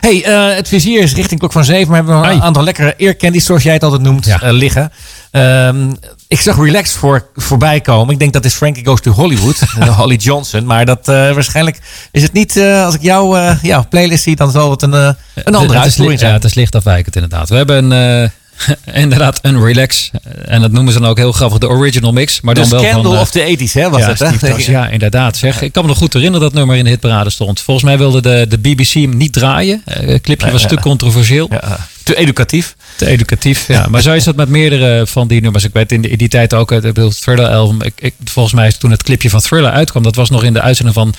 Hey, 0.00 0.24
eh, 0.24 0.56
het 0.56 0.68
vizier 0.68 1.02
is 1.02 1.14
richting 1.14 1.40
klok 1.40 1.52
van 1.52 1.64
zeven. 1.64 1.90
Maar 1.90 2.04
we 2.04 2.10
hebben 2.10 2.30
een 2.30 2.36
Ai. 2.36 2.46
aantal 2.46 2.62
lekkere 2.62 2.94
earcandies, 2.94 3.44
zoals 3.44 3.62
jij 3.62 3.72
het 3.72 3.82
altijd 3.82 4.02
noemt, 4.02 4.24
Ja. 4.24 4.40
eh, 4.40 4.52
liggen. 4.52 4.92
Ehm, 5.30 5.92
ik 6.28 6.40
zag 6.40 6.56
Relaxed 6.56 6.96
voor, 6.98 7.26
voorbij 7.34 7.80
komen. 7.80 8.12
Ik 8.12 8.18
denk 8.18 8.32
dat 8.32 8.44
is 8.44 8.54
Frankie 8.54 8.86
Goes 8.86 9.00
to 9.00 9.10
Hollywood. 9.10 9.58
eh, 9.78 9.98
Holly 9.98 10.16
Johnson. 10.16 10.64
Maar 10.64 10.84
dat 10.86 11.06
waarschijnlijk 11.06 11.78
is 12.12 12.22
het 12.22 12.32
niet, 12.32 12.58
als 12.60 12.94
ik 12.94 13.02
jouw 13.02 13.56
ja, 13.62 13.82
playlist 13.82 14.22
zie, 14.22 14.36
dan 14.36 14.50
zal 14.50 14.70
het 14.70 14.82
een, 14.82 14.92
een 14.92 15.54
andere 15.54 15.78
uitvoering 15.78 16.20
ja, 16.20 16.26
zijn. 16.26 16.32
het 16.32 16.44
is 16.44 16.54
licht 16.54 16.74
afwijkend 16.74 17.14
inderdaad. 17.14 17.48
We 17.48 17.56
hebben 17.56 17.90
een, 17.90 18.30
inderdaad 18.92 19.38
een 19.42 19.64
relax. 19.64 20.10
En 20.44 20.60
dat 20.60 20.72
noemen 20.72 20.92
ze 20.92 21.00
dan 21.00 21.08
ook 21.08 21.16
heel 21.16 21.32
grappig 21.32 21.58
de 21.58 21.68
original 21.68 22.12
mix. 22.12 22.40
Maar 22.40 22.54
de 22.54 22.60
dan 22.60 22.70
wel 22.70 22.80
Scandal 22.80 23.02
van, 23.02 23.14
eh, 23.14 23.20
of 23.20 23.30
the 23.30 23.56
80s, 23.56 23.72
hè, 23.72 23.90
was 23.90 24.00
ja, 24.00 24.08
het, 24.08 24.40
hè? 24.40 24.72
Ja, 24.72 24.88
inderdaad. 24.88 25.36
Zeg. 25.36 25.62
Ik 25.62 25.72
kan 25.72 25.82
me 25.82 25.88
nog 25.88 25.98
goed 25.98 26.12
herinneren 26.12 26.46
dat 26.46 26.56
nummer 26.58 26.76
in 26.76 26.84
de 26.84 26.90
hitparade 26.90 27.30
stond. 27.30 27.60
Volgens 27.60 27.86
mij 27.86 27.98
wilde 27.98 28.22
de, 28.22 28.46
de 28.48 28.58
BBC 28.58 28.92
hem 28.92 29.16
niet 29.16 29.32
draaien. 29.32 29.82
Eh, 29.84 30.06
Het 30.06 30.22
clipje 30.22 30.50
was 30.50 30.66
te 30.66 30.80
controversieel. 30.80 31.46
Ja, 31.50 31.88
te 32.02 32.16
educatief. 32.16 32.76
Te 32.96 33.06
educatief, 33.06 33.68
ja. 33.68 33.86
Maar 33.90 34.02
zo 34.02 34.12
is 34.12 34.24
dat 34.24 34.36
met 34.36 34.48
meerdere 34.48 35.06
van 35.06 35.28
die 35.28 35.40
nummers. 35.40 35.64
Ik 35.64 35.72
weet 35.72 35.92
in, 35.92 36.00
die 36.00 36.28
tijd 36.28 36.54
ook, 36.54 36.70
het 36.70 36.82
het 36.82 37.20
Thriller 37.20 37.48
album. 37.48 37.82
Ik, 37.82 37.92
ik, 37.96 38.14
volgens 38.24 38.54
mij 38.54 38.66
is 38.66 38.76
toen 38.76 38.90
het 38.90 39.02
clipje 39.02 39.30
van 39.30 39.40
Thriller 39.40 39.70
uitkwam, 39.70 40.02
dat 40.02 40.14
was 40.14 40.30
nog 40.30 40.44
in 40.44 40.52
de 40.52 40.60
uitzending 40.60 40.96
van, 40.96 41.14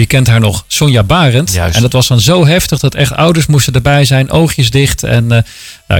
wie 0.00 0.08
kent 0.08 0.26
haar 0.26 0.40
nog, 0.40 0.64
Sonja 0.66 1.02
Barend. 1.02 1.52
Juist. 1.52 1.76
En 1.76 1.82
dat 1.82 1.92
was 1.92 2.08
dan 2.08 2.20
zo 2.20 2.46
heftig 2.46 2.78
dat 2.78 2.94
echt 2.94 3.16
ouders 3.16 3.46
moesten 3.46 3.74
erbij 3.74 4.04
zijn, 4.04 4.30
oogjes 4.30 4.70
dicht. 4.70 5.02
En 5.02 5.26
nou, 5.26 5.42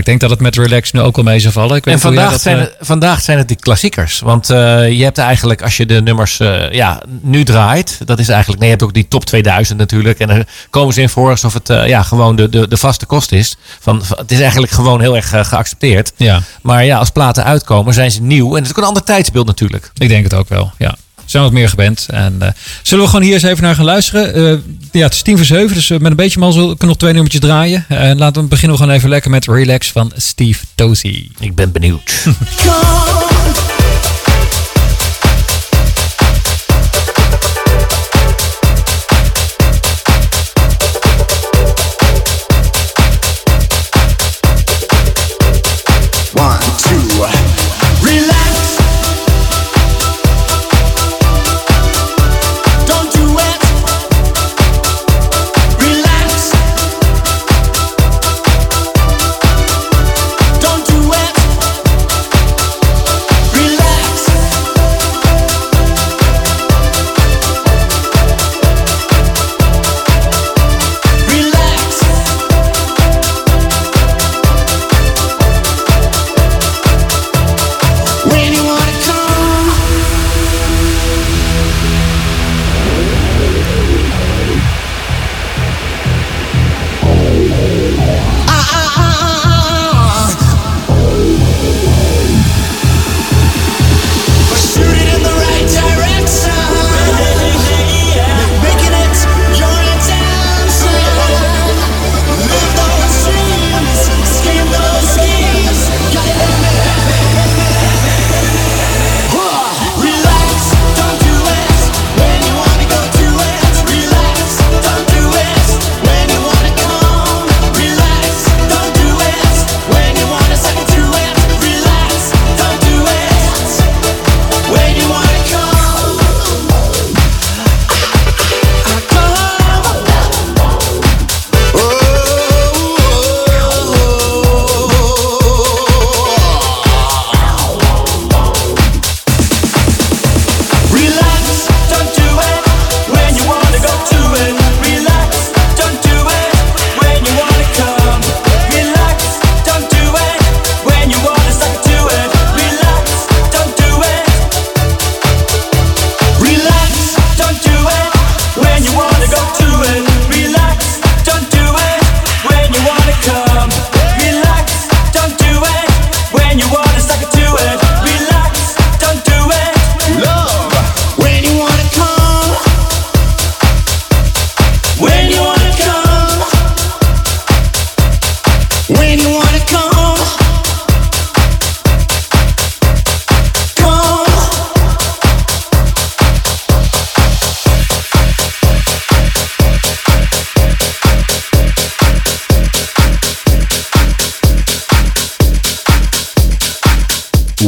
ik 0.01 0.05
denk 0.05 0.21
dat 0.21 0.31
het 0.31 0.41
met 0.41 0.57
Relax 0.57 0.93
nu 0.93 1.01
ook 1.01 1.17
wel 1.17 1.25
mee 1.25 1.39
zou 1.39 1.53
vallen. 1.53 1.77
Ik 1.77 1.85
weet 1.85 1.95
En 1.95 2.01
vandaag 2.01 2.31
dat, 2.31 2.41
zijn, 2.41 2.57
eh, 2.57 2.63
het, 2.63 2.77
vandaag 2.81 3.21
zijn 3.21 3.39
het 3.39 3.49
die 3.49 3.57
klassiekers. 3.57 4.21
Want 4.21 4.51
eh, 4.51 4.91
je 4.91 5.05
hebt 5.05 5.19
eigenlijk, 5.19 5.63
als 5.63 5.77
je 5.77 5.87
de 5.87 6.03
nummers 6.03 6.37
ja, 6.71 7.03
nu 7.21 7.45
draait, 7.45 7.99
dat 8.05 8.19
is 8.19 8.29
eigenlijk, 8.29 8.61
nee, 8.61 8.71
je 8.71 8.77
hebt 8.77 8.89
ook 8.89 8.95
die 8.95 9.09
top 9.09 9.25
2000 9.25 9.79
natuurlijk. 9.79 10.19
En 10.19 10.29
dan 10.29 10.45
komen 10.71 10.95
ze 10.95 11.01
in 11.01 11.09
voor 11.09 11.31
alsof 11.31 11.53
het 11.53 11.69
ja, 11.69 12.03
gewoon 12.03 12.37
de, 12.37 12.49
de, 12.49 12.69
de 12.69 12.77
vaste 12.77 13.07
kost 13.07 13.33
is. 13.33 13.57
Van, 13.81 14.03
het 14.17 14.31
is 14.31 14.41
eigenlijk 14.41 14.73
gewoon 14.73 15.01
heel 15.01 15.17
erg 15.17 15.29
geaccepteerd. 15.29 16.13
Ja, 16.17 16.43
Maar 16.63 16.85
ja, 16.85 16.99
als 16.99 17.11
platen 17.11 17.45
uitkomen, 17.45 17.95
zijn 17.95 18.11
ze 18.11 18.23
nieuw. 18.23 18.49
En 18.49 18.55
het 18.55 18.65
is 18.65 18.71
ook 18.71 18.77
een 18.77 18.89
ander 18.89 19.05
tijdsbeeld 19.05 19.47
natuurlijk. 19.47 19.91
ik 19.99 20.09
denk 20.09 20.25
het 20.25 20.35
ook 20.35 20.49
wel, 20.49 20.73
ja. 20.79 20.97
Zijn 21.31 21.43
wat 21.43 21.53
meer 21.53 21.69
gewend. 21.69 22.07
En 22.11 22.37
eh, 22.39 22.49
zullen 22.83 23.05
we 23.05 23.11
gewoon 23.11 23.25
hier 23.25 23.35
eens 23.35 23.43
even 23.43 23.63
naar 23.63 23.75
gaan 23.75 23.85
luisteren? 23.85 24.35
Eh, 24.35 24.59
ja, 24.93 25.05
het 25.05 25.15
is 25.15 25.23
tien 25.23 25.37
voor 25.37 25.47
zeven, 25.47 25.75
dus 25.75 25.91
eh, 25.91 25.99
met 25.99 26.11
een 26.11 26.17
beetje 26.17 26.39
mazzel 26.39 26.63
kunnen 26.63 26.79
we 26.79 26.87
nog 26.87 26.97
twee 26.97 27.13
nummertjes 27.13 27.41
draaien. 27.41 27.85
En 27.89 28.19
laten 28.19 28.43
we 28.43 28.49
beginnen 28.49 28.77
we 28.77 28.83
gewoon 28.83 28.99
even 28.99 29.09
lekker 29.09 29.31
met 29.31 29.47
Relax 29.47 29.93
van 29.93 30.13
Steve 30.17 30.65
Tozy. 30.75 31.29
Ik 31.39 31.55
ben 31.55 31.73
benieuwd. 31.73 32.13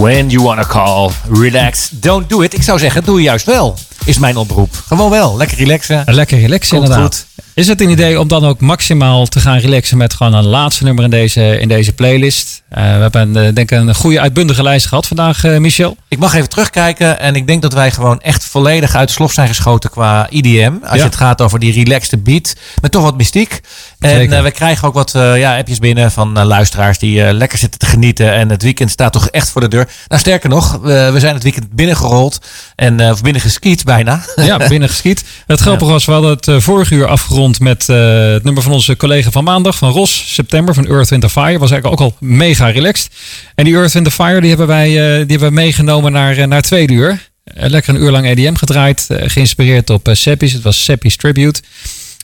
When 0.02 0.30
you 0.30 0.42
wanna 0.42 0.66
call, 0.66 1.10
relax, 1.30 1.88
don't 1.90 2.28
do 2.28 2.40
it. 2.40 2.54
Ik 2.54 2.62
zou 2.62 2.78
zeggen, 2.78 3.04
doe 3.04 3.16
je 3.16 3.22
juist 3.22 3.46
wel. 3.46 3.76
Is 4.04 4.18
mijn 4.18 4.36
oproep. 4.36 4.82
Gewoon 4.86 5.10
wel. 5.10 5.36
Lekker 5.36 5.56
relaxen. 5.56 6.02
Lekker 6.06 6.38
relaxen 6.38 6.76
Komt 6.76 6.88
inderdaad. 6.88 7.26
Is 7.54 7.68
het 7.68 7.80
een 7.80 7.90
idee 7.90 8.20
om 8.20 8.28
dan 8.28 8.44
ook 8.44 8.60
maximaal 8.60 9.26
te 9.26 9.40
gaan 9.40 9.58
relaxen 9.58 9.96
met 9.96 10.14
gewoon 10.14 10.34
een 10.34 10.46
laatste 10.46 10.84
nummer 10.84 11.04
in 11.04 11.10
deze, 11.10 11.60
in 11.60 11.68
deze 11.68 11.92
playlist? 11.92 12.62
Eh, 12.68 12.82
we 12.82 12.88
hebben 12.88 13.36
eh, 13.36 13.42
denk 13.54 13.70
ik 13.70 13.70
een 13.70 13.94
goede 13.94 14.20
uitbundige 14.20 14.62
lijst 14.62 14.86
gehad 14.86 15.06
vandaag, 15.06 15.44
eh, 15.44 15.58
Michel. 15.58 15.96
Ik 16.08 16.18
mag 16.18 16.34
even 16.34 16.48
terugkijken 16.48 17.18
en 17.20 17.34
ik 17.34 17.46
denk 17.46 17.62
dat 17.62 17.72
wij 17.72 17.90
gewoon 17.90 18.20
echt 18.20 18.44
volledig 18.44 18.94
uit 18.94 19.08
de 19.08 19.14
slof 19.14 19.32
zijn 19.32 19.48
geschoten 19.48 19.90
qua 19.90 20.26
IDM. 20.30 20.72
Als 20.82 20.90
Ja. 20.90 20.96
je 20.96 21.02
het 21.02 21.16
gaat 21.16 21.40
over 21.40 21.58
die 21.58 21.72
relaxed 21.72 22.24
beat. 22.24 22.54
Met 22.82 22.90
toch 22.90 23.02
wat 23.02 23.16
mystiek. 23.16 23.60
En 23.98 24.10
Zeker. 24.10 24.42
we 24.42 24.50
krijgen 24.50 24.88
ook 24.88 24.94
wat 24.94 25.10
ja, 25.14 25.58
appjes 25.58 25.78
binnen 25.78 26.10
van 26.12 26.44
luisteraars 26.44 26.98
die 26.98 27.32
lekker 27.32 27.58
zitten 27.58 27.78
te 27.80 27.86
genieten. 27.86 28.32
En 28.32 28.48
het 28.50 28.62
weekend 28.62 28.90
staat 28.90 29.12
toch 29.12 29.28
echt 29.28 29.50
voor 29.50 29.60
de 29.60 29.68
deur. 29.68 29.88
Nou 30.08 30.20
sterker 30.20 30.48
nog, 30.48 30.78
we- 30.82 31.14
zijn 31.16 31.34
het 31.34 31.42
weekend 31.42 31.72
binnengerold. 31.72 32.38
En, 32.76 33.10
of 33.10 33.22
binnen 33.22 33.42
bijna. 33.84 34.24
Ja, 34.36 34.56
binnen 34.68 34.88
geschiet. 34.88 35.24
Het 35.46 35.60
grappige 35.60 35.90
was, 35.90 36.04
we 36.04 36.12
hadden 36.12 36.30
het 36.40 36.62
vorige 36.62 36.94
uur 36.94 37.06
afgerond 37.06 37.41
met 37.50 37.88
eh, 37.88 38.32
het 38.32 38.44
nummer 38.44 38.62
van 38.62 38.72
onze 38.72 38.96
collega 38.96 39.30
van 39.30 39.44
maandag, 39.44 39.76
van 39.76 39.90
Ros, 39.90 40.34
september, 40.34 40.74
van 40.74 40.86
Earth, 40.86 41.08
Wind 41.08 41.30
Fire. 41.30 41.58
Was 41.58 41.70
eigenlijk 41.70 42.00
ook 42.00 42.10
al 42.10 42.16
mega 42.20 42.70
relaxed. 42.70 43.10
En 43.54 43.64
die 43.64 43.74
Earth, 43.74 43.92
Wind 43.92 44.12
Fire, 44.12 44.40
die 44.40 44.48
hebben 44.48 44.66
wij 44.66 44.88
eh, 44.88 45.18
die 45.18 45.30
hebben 45.30 45.52
meegenomen 45.52 46.12
naar, 46.12 46.36
eh, 46.36 46.46
naar 46.46 46.62
tweede 46.62 46.92
uur. 46.92 47.30
Lekker 47.44 47.94
een 47.94 48.02
uur 48.02 48.10
lang 48.10 48.26
EDM 48.26 48.54
gedraaid, 48.54 49.06
geïnspireerd 49.08 49.90
op 49.90 50.08
Seppi's. 50.12 50.52
Het 50.52 50.62
was 50.62 50.84
Seppi's 50.84 51.16
Tribute. 51.16 51.60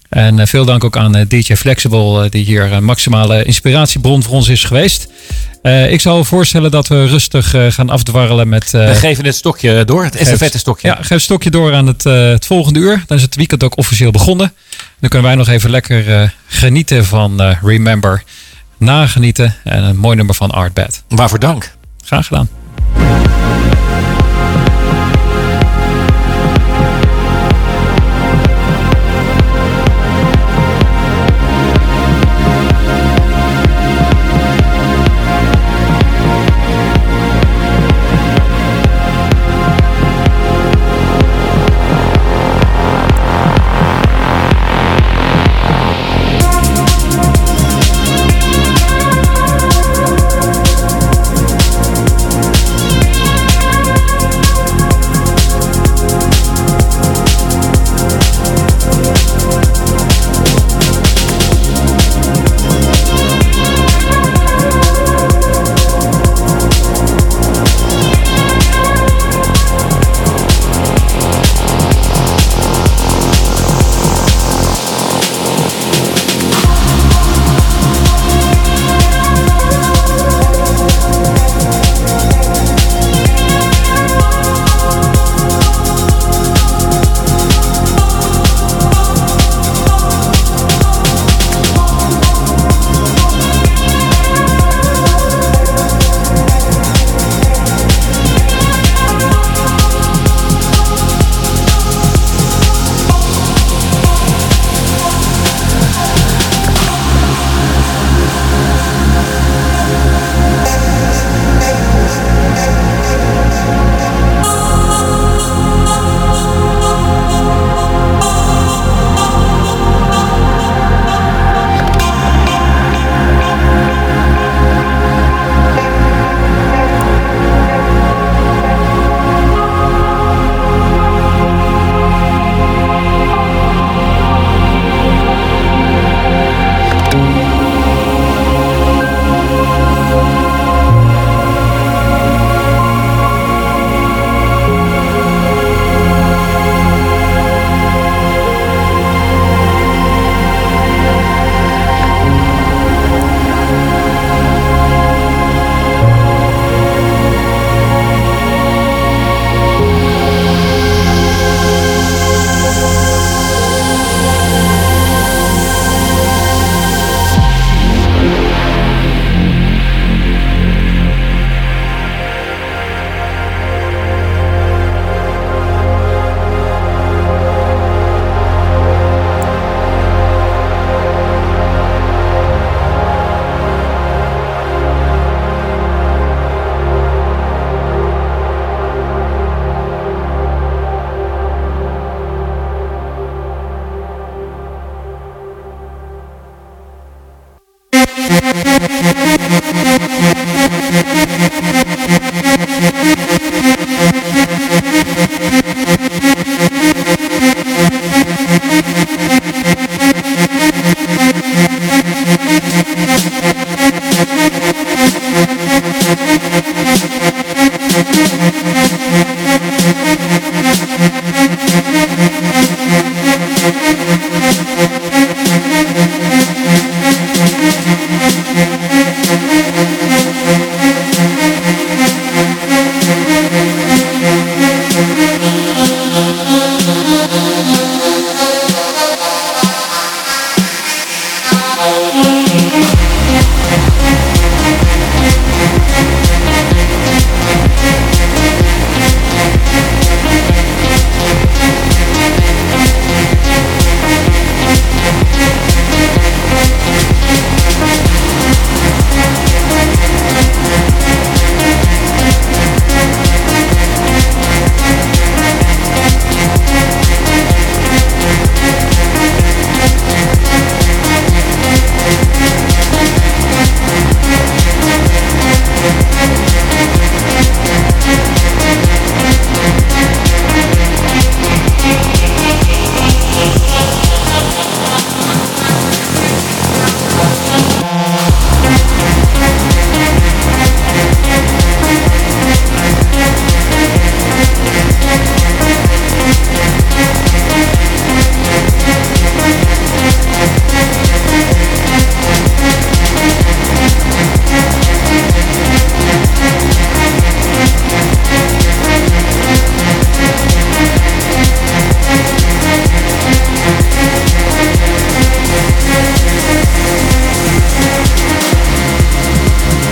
En 0.09 0.39
eh, 0.39 0.47
veel 0.47 0.65
dank 0.65 0.85
ook 0.85 0.97
aan 0.97 1.15
eh, 1.17 1.27
DJ 1.29 1.55
Flexible, 1.55 2.25
eh, 2.25 2.31
die 2.31 2.45
hier 2.45 2.73
een 2.73 2.85
maximale 2.85 3.45
inspiratiebron 3.45 4.23
voor 4.23 4.35
ons 4.35 4.49
is 4.49 4.65
geweest. 4.65 5.09
Ik 5.89 6.01
zou 6.01 6.25
voorstellen 6.25 6.71
dat 6.71 6.89
we 6.89 7.07
rustig 7.07 7.55
gaan 7.69 7.91
afdwarrelen 7.91 8.49
met... 8.49 8.75
eh, 8.75 8.87
we 8.89 8.95
geven 8.95 9.25
het 9.25 9.35
stokje 9.35 9.85
door, 9.85 10.05
het 10.05 10.17
estafette 10.17 10.59
stokje. 10.59 10.89
ja, 10.89 10.95
geef 10.95 11.11
een 11.11 11.21
stokje 11.21 11.51
door 11.51 11.75
aan 11.75 11.87
het, 11.87 12.05
het 12.05 12.47
volgende 12.47 12.79
uur. 12.79 13.03
Dan 13.07 13.17
is 13.17 13.23
het 13.23 13.35
weekend 13.35 13.65
ook 13.65 13.77
officieel 13.77 14.11
begonnen. 14.11 14.53
Dan 15.01 15.09
kunnen 15.09 15.29
wij 15.29 15.37
nog 15.37 15.49
even 15.49 15.71
lekker 15.71 16.35
genieten 16.47 17.05
van 17.05 17.41
Remember. 17.63 18.23
Nagenieten 18.79 19.55
en 19.65 19.83
een 19.83 19.97
mooi 19.97 20.17
nummer 20.17 20.35
van 20.35 20.51
Art 20.51 20.75
Bad. 20.75 21.03
Waarvoor 21.09 21.39
dank. 21.39 21.77
Graag 22.05 22.27
gedaan. 22.27 22.49